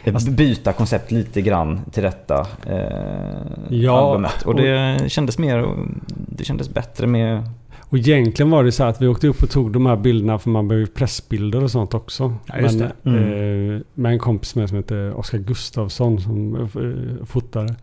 [0.04, 4.42] eh, byta koncept lite grann till detta eh, Ja, albumet.
[4.42, 5.76] Och det kändes mer,
[6.08, 7.50] det kändes bättre med
[7.96, 10.50] Och egentligen var det så att vi åkte upp och tog de här bilderna för
[10.50, 12.34] man behöver pressbilder och sånt också.
[12.46, 12.92] Ja, Men.
[13.16, 13.74] Mm.
[13.76, 17.74] eh, med en kompis med som heter Oskar Gustafsson som eh, fotade.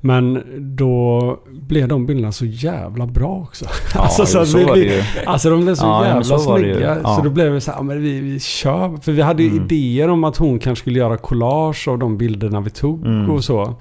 [0.00, 0.42] Men
[0.76, 3.64] då blev de bilderna så jävla bra också.
[3.94, 5.02] Ja, Alltså, så så vi- var det ju.
[5.26, 6.98] Alltså de blev så Ja, jävla så snygga.
[7.02, 7.16] Ja.
[7.16, 8.96] Så då blev vi så här, men vi, vi kör.
[9.02, 9.64] För vi hade ju Mm.
[9.64, 13.30] idéer om att hon kanske skulle göra collage av de bilderna vi tog Mm.
[13.30, 13.74] och så.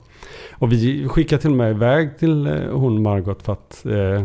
[0.51, 4.23] Och vi skickade till och med iväg till eh, hon Margot för att eh,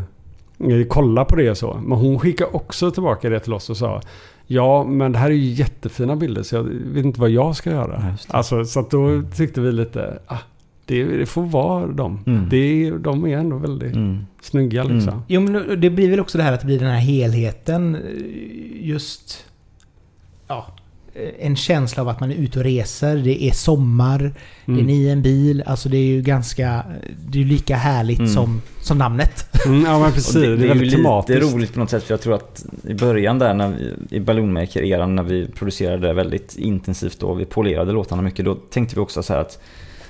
[0.88, 1.80] kolla på det och så.
[1.86, 4.00] Men hon skickade också tillbaka det till oss och sa
[4.50, 7.70] Ja, men det här är ju jättefina bilder så jag vet inte vad jag ska
[7.70, 8.16] göra.
[8.28, 10.36] Alltså, så att då tyckte vi lite, ah,
[10.86, 12.20] det, det får vara dem.
[12.26, 12.48] Mm.
[12.48, 12.56] Det,
[12.86, 14.26] är- de är ändå väldigt Mm.
[14.42, 15.12] snygga liksom.
[15.12, 15.22] Mm.
[15.28, 17.94] Jo men det blir väl också det här att det blir den här helheten.
[17.94, 19.44] eh, Just...
[20.48, 20.66] Ja.
[21.18, 23.16] Eh, En känsla av att man är ute och reser.
[23.16, 24.18] Det är sommar.
[24.18, 24.86] Det är Mm.
[24.86, 25.62] ni i en bil.
[25.66, 26.82] Alltså det är ju ganska...
[27.28, 28.30] Det är ju lika härligt Mm.
[28.32, 29.44] som, som namnet.
[29.66, 30.36] Mm, ja men precis.
[30.36, 31.54] Och Det, är ju väldigt lite tematiskt.
[31.54, 35.14] roligt på något sätt för jag tror att i början där när vi, i Balloonmaker-eran
[35.16, 39.32] när vi producerade väldigt intensivt och vi polerade låtarna mycket då tänkte vi också så
[39.32, 39.58] här att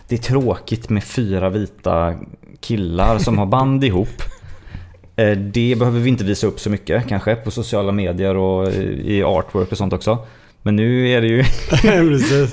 [0.08, 2.14] det är tråkigt med fyra vita
[2.60, 4.08] killar som har band ihop.
[5.16, 8.72] Eh, Det behöver vi inte visa upp så mycket kanske på sociala medier och
[9.04, 10.18] i artwork och sånt också.
[10.62, 11.36] Men nu är det ju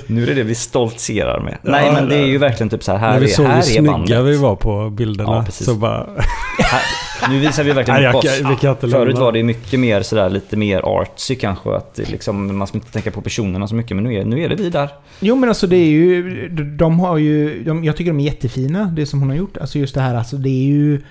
[0.06, 1.58] nu är det det vi stoltserar med.
[1.62, 3.46] Ja, Nej men det är ju verkligen typ så här, här När vi är, såg
[3.46, 4.24] hur här snygga bandet.
[4.24, 5.66] vi var på bilderna Ja, precis.
[5.66, 6.06] så bara...
[6.58, 6.82] Här,
[7.30, 8.38] nu visar vi verkligen Nej, jag upp oss.
[8.40, 11.76] kan- vi kan inte Förut var det mycket mer sådär, lite mer artsy kanske.
[11.76, 13.96] Att liksom, man ska inte tänka på personerna så mycket.
[13.96, 14.88] Men nu är, nu är det vi där.
[15.20, 16.48] Jo men alltså det är ju...
[16.78, 17.62] De har ju...
[17.64, 19.56] De, jag tycker de är jättefina, det som hon har gjort.
[19.56, 21.02] Alltså just det här, alltså det är ju...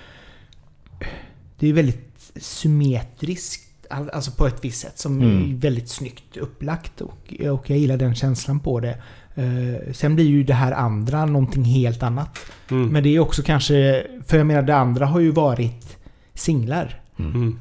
[1.59, 3.64] Det är väldigt symmetriskt.
[3.89, 4.99] All- Alltså på ett visst sätt.
[4.99, 5.37] Som Mm.
[5.51, 7.01] är väldigt snyggt upplagt.
[7.01, 8.97] Och, och jag gillar den känslan på det.
[9.35, 12.37] Eh, sen blir ju det här andra någonting helt annat.
[12.71, 12.87] Mm.
[12.89, 14.07] Men det är också kanske...
[14.27, 15.97] För jag menar det andra har ju varit
[16.33, 17.01] singlar.
[17.19, 17.59] Mm.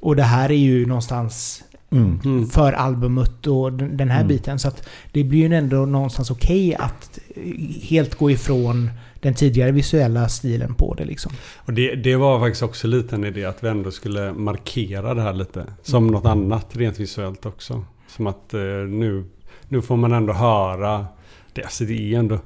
[0.00, 2.46] Och det här är ju någonstans Mm.
[2.50, 4.28] för albumet och den här Mm.
[4.28, 4.58] biten.
[4.58, 7.42] Så att det blir ju ändå någonstans okej att eh,
[7.82, 8.90] helt gå ifrån
[9.22, 11.32] den tidigare visuella stilen på det liksom.
[11.56, 15.22] Och det, det var faktiskt också lite en idé att vi ändå skulle markera det
[15.22, 15.64] här lite.
[15.82, 16.12] Som Mm.
[16.14, 17.84] något annat rent visuellt också.
[18.08, 19.24] Som att eh, nu,
[19.68, 21.06] nu får man ändå höra.
[21.54, 22.38] Det, alltså det är ändå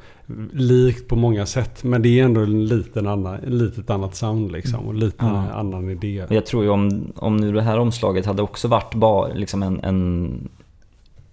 [0.52, 1.84] likt på många sätt.
[1.84, 4.80] Men det är ändå en liten annan, ett litet annat sound liksom.
[4.86, 5.46] Och lite Ja.
[5.52, 6.24] annan idé.
[6.24, 9.62] Och Jag tror ju om, om nu det här omslaget hade också varit bara liksom
[9.62, 10.48] en, en,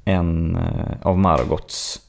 [0.05, 1.99] en eh, av Margots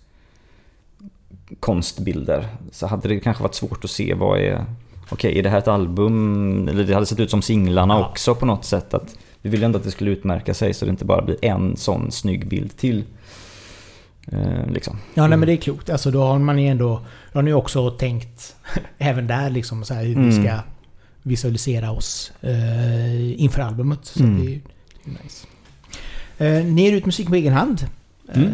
[1.61, 4.65] konstbilder så hade det kanske varit svårt att se vad är...
[5.09, 6.69] Okej, är det här ett album?
[6.69, 8.09] Eller det hade sett ut som singlarna Ja.
[8.09, 8.95] också på något sätt.
[8.95, 11.77] Att vi vill ändå att det skulle utmärka sig så det inte bara blir en
[11.77, 13.05] sån snygg bild till.
[14.33, 14.97] Eh, liksom.
[15.15, 15.91] Ja, nej men det är klokt.
[15.91, 17.01] Alltså då har man ju ändå...
[17.33, 18.57] Då har ni också tänkt
[18.99, 20.45] även där liksom så här hur vi Mm.
[20.45, 20.59] ska
[21.23, 24.01] visualisera oss eh, inför albumet.
[24.05, 24.37] Så Mm.
[24.41, 24.61] det är ju
[25.05, 25.47] nice.
[26.39, 27.87] Eh, ni ger ut musik på egen hand.
[28.35, 28.49] Mm.
[28.49, 28.53] Eh,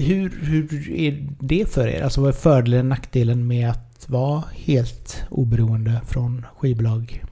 [0.00, 2.02] hur, hur är det för er?
[2.02, 7.24] Alltså vad är fördelen och nackdelen med att vara helt oberoende från skivbolag?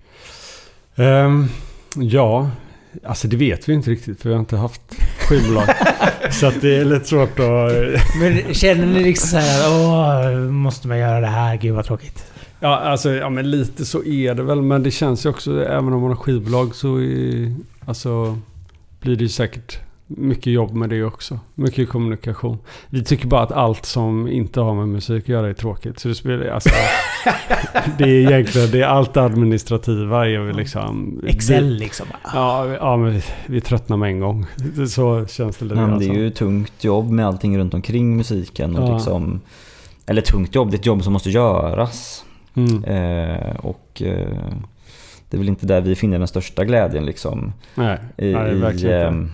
[0.97, 1.49] Ehm,
[1.97, 2.51] ja,
[3.05, 4.83] alltså det vet vi inte riktigt för vi har inte haft
[5.29, 5.65] skivbolag.
[6.31, 7.73] så att det är lite svårt att...
[8.21, 11.57] Men känner ni liksom så här åh, måste man göra det här?
[11.57, 12.25] Gud vad tråkigt.
[12.61, 14.63] Ja, alltså, ja, men lite så är det väl.
[14.63, 17.55] Men det känns ju också, även om man har skivbolag så är,
[17.87, 18.39] alltså,
[19.01, 19.79] blir det ju säkert
[20.09, 21.39] mycket jobb med det också.
[21.55, 22.59] Mycket kommunikation.
[22.89, 25.99] Vi tycker bara att allt som inte har med musik att göra är tråkigt.
[25.99, 26.71] Så det spelar alltså,
[27.99, 31.21] Det är egentligen, det är allt det administrativa är vi liksom...
[31.27, 32.07] Excel liksom.
[32.35, 34.47] Ja, ja men vi, vi tröttnar med en gång.
[34.89, 36.17] Så känns det lite Men det är som.
[36.17, 38.77] ju tungt jobb med allting runt omkring musiken.
[38.77, 38.95] Och Ja.
[38.95, 39.41] liksom,
[40.07, 42.25] eller tungt jobb, det är ett jobb som måste göras.
[42.55, 42.85] Mm.
[42.85, 44.29] Eh, och eh,
[45.31, 47.53] det är väl inte där vi finner den största glädjen liksom.
[47.75, 49.33] Nej, I, nej, i verkligen inte.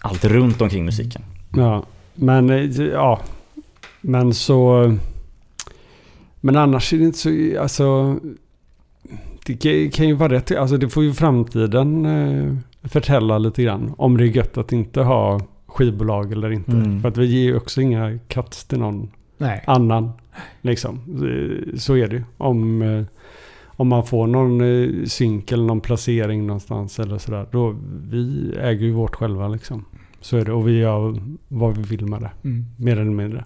[0.00, 1.22] Allt runt omkring musiken.
[1.56, 1.82] Ja,
[2.14, 3.20] men eh, ja.
[4.00, 4.94] Men så...
[6.40, 7.60] Men annars är det inte så...
[7.60, 8.18] Alltså...
[9.46, 10.50] Det kan- ju vara rätt.
[10.50, 12.56] Alltså det får ju framtiden eh,
[12.88, 13.94] förtälla lite grann.
[13.98, 16.72] Om det är gött att inte ha skivbolag eller inte.
[16.72, 17.02] Mm.
[17.02, 19.64] För att vi ger ju också inga cuts till någon Nej.
[19.66, 20.10] annan.
[20.60, 21.00] Liksom.
[21.78, 22.22] Så är det ju.
[22.38, 23.04] Om, eh,
[23.76, 27.46] om man får någon eh, synk eller någon placering någonstans eller sådär.
[27.50, 27.76] Då,
[28.10, 29.84] vi äger ju vårt själva liksom.
[30.20, 30.52] Så är det.
[30.52, 32.30] Och vi gör vad vi vill med det.
[32.44, 32.64] Mm.
[32.76, 33.44] Mer eller mindre.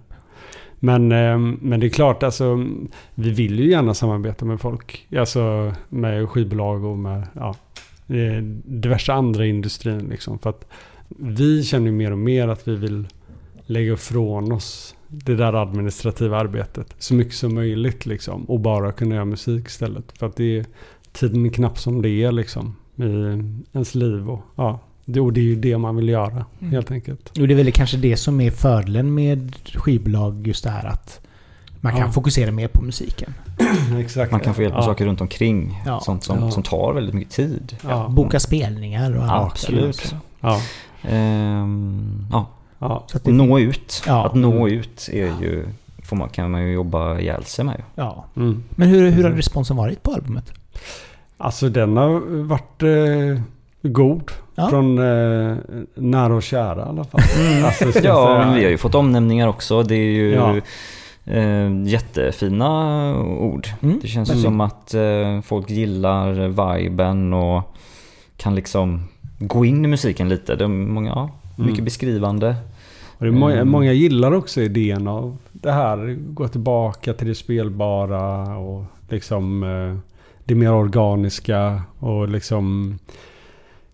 [0.79, 2.67] Men, eh, men det är klart, alltså,
[3.15, 5.07] vi vill ju gärna samarbeta med folk.
[5.17, 7.55] Alltså med skivbolag och med ja,
[8.07, 10.07] eh, diverse andra industrin.
[10.09, 10.67] Liksom, för att
[11.07, 13.07] vi känner ju mer och mer att vi vill
[13.65, 18.05] lägga ifrån oss det där administrativa arbetet så mycket som möjligt.
[18.05, 20.17] Liksom, och bara kunna göra musik istället.
[20.19, 20.65] För att det är
[21.11, 23.03] tiden är knapp som det är liksom, i
[23.73, 24.29] ens liv.
[24.29, 26.73] Och, ja, det, och det är ju det man vill göra Mm.
[26.73, 27.37] helt enkelt.
[27.39, 31.19] Och det är väl kanske det som är fördelen med skivbolag just det här att
[31.83, 32.11] man kan Ja.
[32.11, 33.33] fokusera mer på musiken.
[33.99, 34.31] Exakt.
[34.31, 34.85] Man kan få hjälp med Ja.
[34.85, 35.81] saker runt omkring.
[35.85, 35.99] Ja.
[35.99, 36.51] Sånt som, Ja.
[36.51, 37.75] som tar väldigt mycket tid.
[37.83, 38.07] Ja.
[38.09, 39.51] Boka spelningar och annat.
[39.51, 40.15] Absolut.
[40.41, 40.61] Ja.
[41.03, 42.47] Ehm, ja.
[42.81, 43.03] Ja.
[43.07, 44.03] Så att det, nå ut.
[44.07, 44.25] Ja.
[44.25, 44.79] Att nå Mm.
[44.79, 45.65] ut är ju,
[46.03, 47.83] får man, kan man ju jobba ihjäl sig med.
[47.95, 48.25] ja.
[48.35, 48.63] Mm.
[48.69, 50.51] Men hur, hur har responsen varit på albumet?
[51.37, 53.43] Alltså den har varit eh,
[53.91, 54.31] god.
[54.55, 54.69] Ja.
[54.69, 55.57] Från eh,
[55.95, 57.21] nära och kära i alla fall.
[57.65, 58.45] Alltså, ska jag Ja, säga.
[58.45, 59.83] men vi har ju fått omnämningar också.
[59.83, 60.55] Det är ju Ja.
[61.33, 63.67] eh, jättefina ord.
[63.81, 63.99] Mm.
[64.01, 64.43] Det känns ju Väldigt.
[64.45, 66.31] som att eh, folk gillar
[66.77, 67.75] viben och
[68.37, 69.03] kan liksom
[69.39, 70.55] gå in i musiken lite.
[70.55, 71.85] Det är många, ja, mycket Mm.
[71.85, 72.55] beskrivande.
[73.21, 73.69] Och det många, Mm.
[73.69, 76.17] många gillar också idén av det här.
[76.33, 79.97] Gå tillbaka till det spelbara och liksom eh,
[80.45, 82.97] det mer organiska och liksom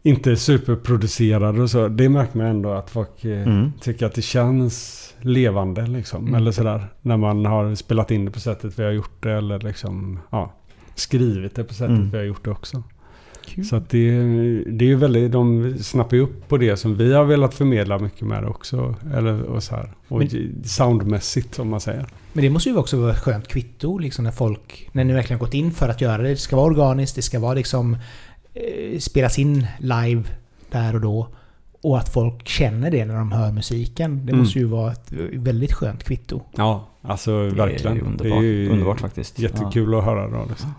[0.03, 1.88] inte superproducerade och så.
[1.88, 3.71] Det märker man ändå att folk eh, Mm.
[3.82, 6.21] tycker att det känns levande liksom.
[6.23, 6.36] Mm.
[6.36, 6.88] Eller sådär.
[7.01, 10.53] När man har spelat in det på sättet vi har gjort det eller liksom ja,
[10.95, 12.09] skrivit det på sättet Mm.
[12.09, 12.84] vi har gjort det också.
[13.47, 13.65] Kul.
[13.65, 14.11] Så att det,
[14.65, 17.99] det är ju väldigt, de snappar ju upp på det som vi har velat förmedla
[17.99, 18.95] mycket med det också.
[19.15, 19.91] Eller och så här.
[20.07, 22.05] Och Men- soundmässigt om man säger.
[22.33, 25.39] Men det måste ju också vara ett skönt kvitto liksom när folk, när ni verkligen
[25.39, 26.29] gått in för att göra det.
[26.29, 27.97] Det ska vara organiskt, det ska vara liksom
[28.53, 30.23] eh, spelas in live
[30.71, 31.27] där och då.
[31.81, 34.25] Och att folk känner det när de hör musiken.
[34.25, 34.37] Det Mm.
[34.39, 36.41] måste ju vara ett väldigt skönt kvitto.
[36.55, 37.91] Ja, alltså Det verkligen.
[37.91, 39.39] är ju underbart, det är ju underbart faktiskt.
[39.39, 40.45] Jättekul att höra då.
[40.49, 40.73] Liksom.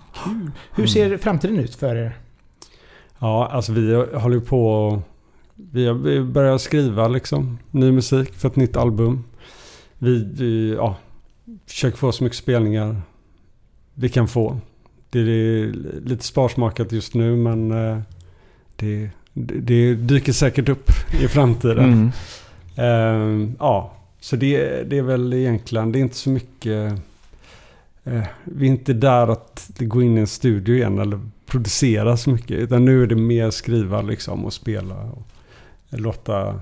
[0.74, 2.16] Hur ser framtiden ut för er?
[3.18, 5.02] Ja, alltså vi håller på
[5.72, 9.24] vi börjar skriva liksom ny musik för ett nytt album.
[9.98, 10.96] Vi, vi ja,
[11.66, 13.02] försöker få så mycket spelningar
[13.94, 14.60] vi kan få.
[15.10, 15.72] Det är
[16.06, 17.98] lite sparsmakat just nu men eh,
[18.76, 20.90] det, det, det dyker säkert upp
[21.20, 21.92] i framtiden.
[21.92, 22.10] Mm.
[22.76, 26.92] Ehm, ja, så det, det är väl egentligen, det är inte så mycket...
[28.04, 32.16] eh, vi är inte där att det går in i en studio igen eller producera
[32.16, 32.50] så mycket.
[32.50, 35.22] Utan nu är det mer skriva liksom och spela och
[35.88, 36.60] låta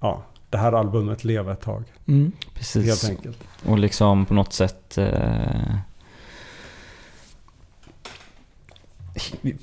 [0.00, 1.84] ja, det här albumet leva ett tag.
[2.06, 2.32] Mm.
[2.54, 2.86] Precis.
[2.86, 3.38] Helt enkelt.
[3.66, 5.76] Och liksom på något sätt eh,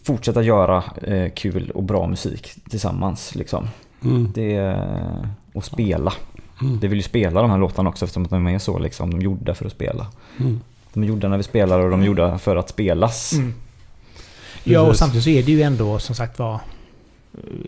[0.03, 3.35] fortsätta göra eh, kul och bra musik tillsammans.
[3.35, 3.67] Liksom.
[4.03, 4.31] Mm.
[4.33, 4.79] Det,
[5.53, 6.13] och spela.
[6.61, 6.79] Mm.
[6.79, 9.17] Vi vill ju spela de här låtarna också eftersom att de är så liksom, de
[9.17, 10.07] är gjorda för att spela.
[10.39, 10.59] Mm.
[10.93, 13.33] De är gjorda när vi spelar och de är gjorda för att spelas.
[13.33, 13.53] Mm.
[14.73, 16.59] Ja, och samtidigt så är det ju ändå som sagt var...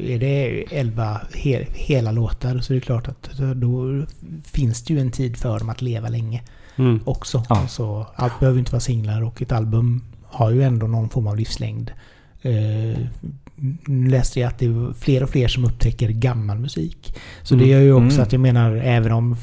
[0.01, 4.03] Är det 11 he hela låtar så är det klart att då
[4.43, 6.43] finns det ju en tid för dem att leva länge
[6.75, 6.99] Mm.
[7.05, 7.43] också.
[7.49, 7.59] Ja.
[7.59, 11.37] Alltså, allt behöver inte vara singlar och ett album har ju ändå någon form av
[11.37, 11.91] livslängd.
[12.41, 12.97] Eh,
[13.85, 17.15] nu läste jag att det är fler och fler som upptäcker gammal musik.
[17.43, 17.65] Så Mm.
[17.67, 18.23] det gör ju också Mm.
[18.23, 19.35] att jag menar, även om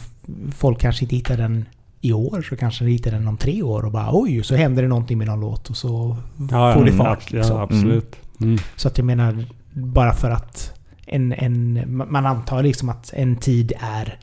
[0.57, 1.65] folk kanske inte hittar den
[2.05, 4.83] i år så kanske de hittar den om tre år och bara oj, så händer
[4.83, 6.17] det någonting med någon låt och så
[6.51, 7.31] Ja, får det ja, fart.
[7.33, 7.57] Liksom.
[7.57, 8.17] Ja, absolut.
[8.41, 8.59] Mm.
[8.77, 11.81] Så att jag menar, bara för att en, en,
[12.11, 14.19] man antar liksom att en tid är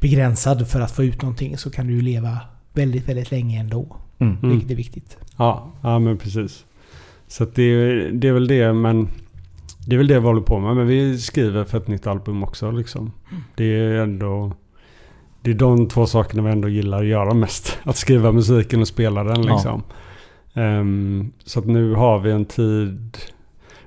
[0.00, 2.38] begränsad för att få ut någonting så kan du ju leva
[2.72, 3.96] väldigt, väldigt länge ändå.
[4.18, 4.36] Mm.
[4.36, 4.50] Mm.
[4.50, 5.16] Vilket är viktigt.
[5.36, 6.64] Ja, ja men precis.
[7.28, 9.08] Så att det, är- det är väl det, men
[9.86, 10.76] det är väl det vi håller på med.
[10.76, 13.12] Men vi skriver för ett nytt album också liksom.
[13.54, 14.52] Det är ändå...
[15.42, 17.78] Det är de två sakerna vi ändå gillar att göra mest.
[17.84, 19.52] Att skriva musiken och spela den Ja.
[19.52, 19.82] liksom.
[20.54, 23.16] Ehm, så att nu har vi en tid...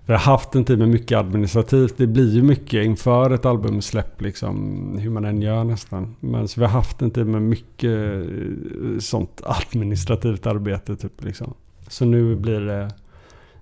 [0.06, 1.98] Vi har haft en tid med mycket administrativt.
[1.98, 4.98] Det blir ju mycket inför ett albumsläpp liksom.
[5.00, 6.16] Hur man än gör nästan.
[6.20, 11.54] Men så vi har haft en tid med mycket eh, sånt administrativt arbete typ liksom.
[11.88, 12.92] Så nu blir det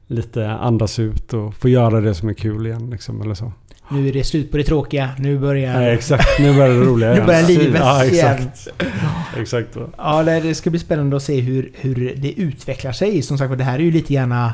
[0.07, 3.21] lite andas ut och få göra det som är kul igen liksom.
[3.21, 3.51] Eller så.
[3.91, 5.09] Nu är det slut på det tråkiga.
[5.17, 5.73] Nu börjar...
[5.79, 6.39] Nej, exakt.
[6.39, 8.37] Nu börjar det roliga Nu börjar livet ja, igen.
[9.39, 9.73] exakt.
[9.73, 9.89] så.
[9.97, 13.21] Ja, det det ska bli spännande att se hur, hur det utvecklar sig.
[13.21, 14.53] Som sagt det här är ju lite gärna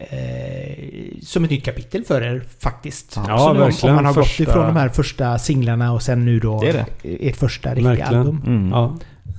[0.00, 3.12] eh, som ett nytt kapitel för er faktiskt.
[3.28, 3.90] Ja, Så nu om- verkligen.
[3.90, 6.68] Om man har Första- gått ifrån de här första singlarna och sen nu då Det
[6.68, 7.28] är det.
[7.28, 8.14] ert första riktiga Verkligen.
[8.20, 8.42] album.
[8.46, 8.70] Mm.
[8.70, 8.96] Ja,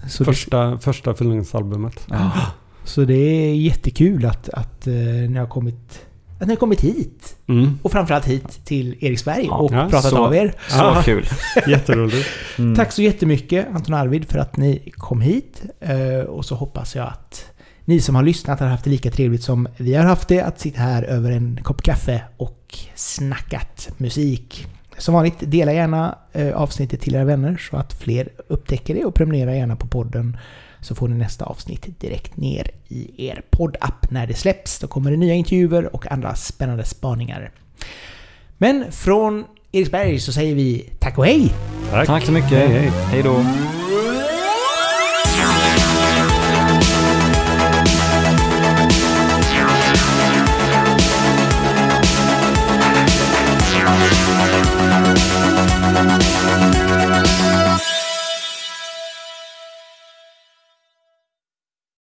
[0.10, 2.08] Så, det, första, första förlängningsalbumet.
[2.10, 2.32] Ja.
[2.84, 4.94] så det är jättekul att, att eh,
[5.30, 6.02] ni har kommit
[6.46, 7.36] att ni har kommit hit.
[7.48, 7.80] Mm.
[7.82, 10.54] Och framförallt hit till Eriksberg Ja, och ja, pratat så- av er.
[10.68, 11.02] Så Ja.
[11.06, 11.26] kul.
[11.68, 12.28] Jätteroligt.
[12.58, 12.76] Mm.
[12.76, 15.62] Tack så jättemycket Anton och Arvid för att ni kom hit.
[15.80, 17.46] Eh, Och så hoppas jag att
[17.86, 20.42] ni som har lyssnat har haft det lika trevligt som vi har haft det.
[20.42, 24.68] Att sitta här över en kopp kaffe och snackat musik.
[24.98, 29.16] Som vanligt, dela gärna eh, avsnittet till era vänner så att fler upptäcker det och
[29.16, 30.38] prenumerera gärna på podden.
[30.86, 34.80] Så får ni nästa avsnitt direkt ner i er poddapp när det släpps.
[34.80, 37.52] Då kommer det nya intervjuer och andra spännande spaningar.
[38.58, 41.54] Men från Eriksberg så säger vi tack och hej!
[41.92, 42.08] Tack.
[42.08, 42.50] Tack så mycket.
[42.52, 42.90] Hej, hej.
[42.90, 43.46] hej då.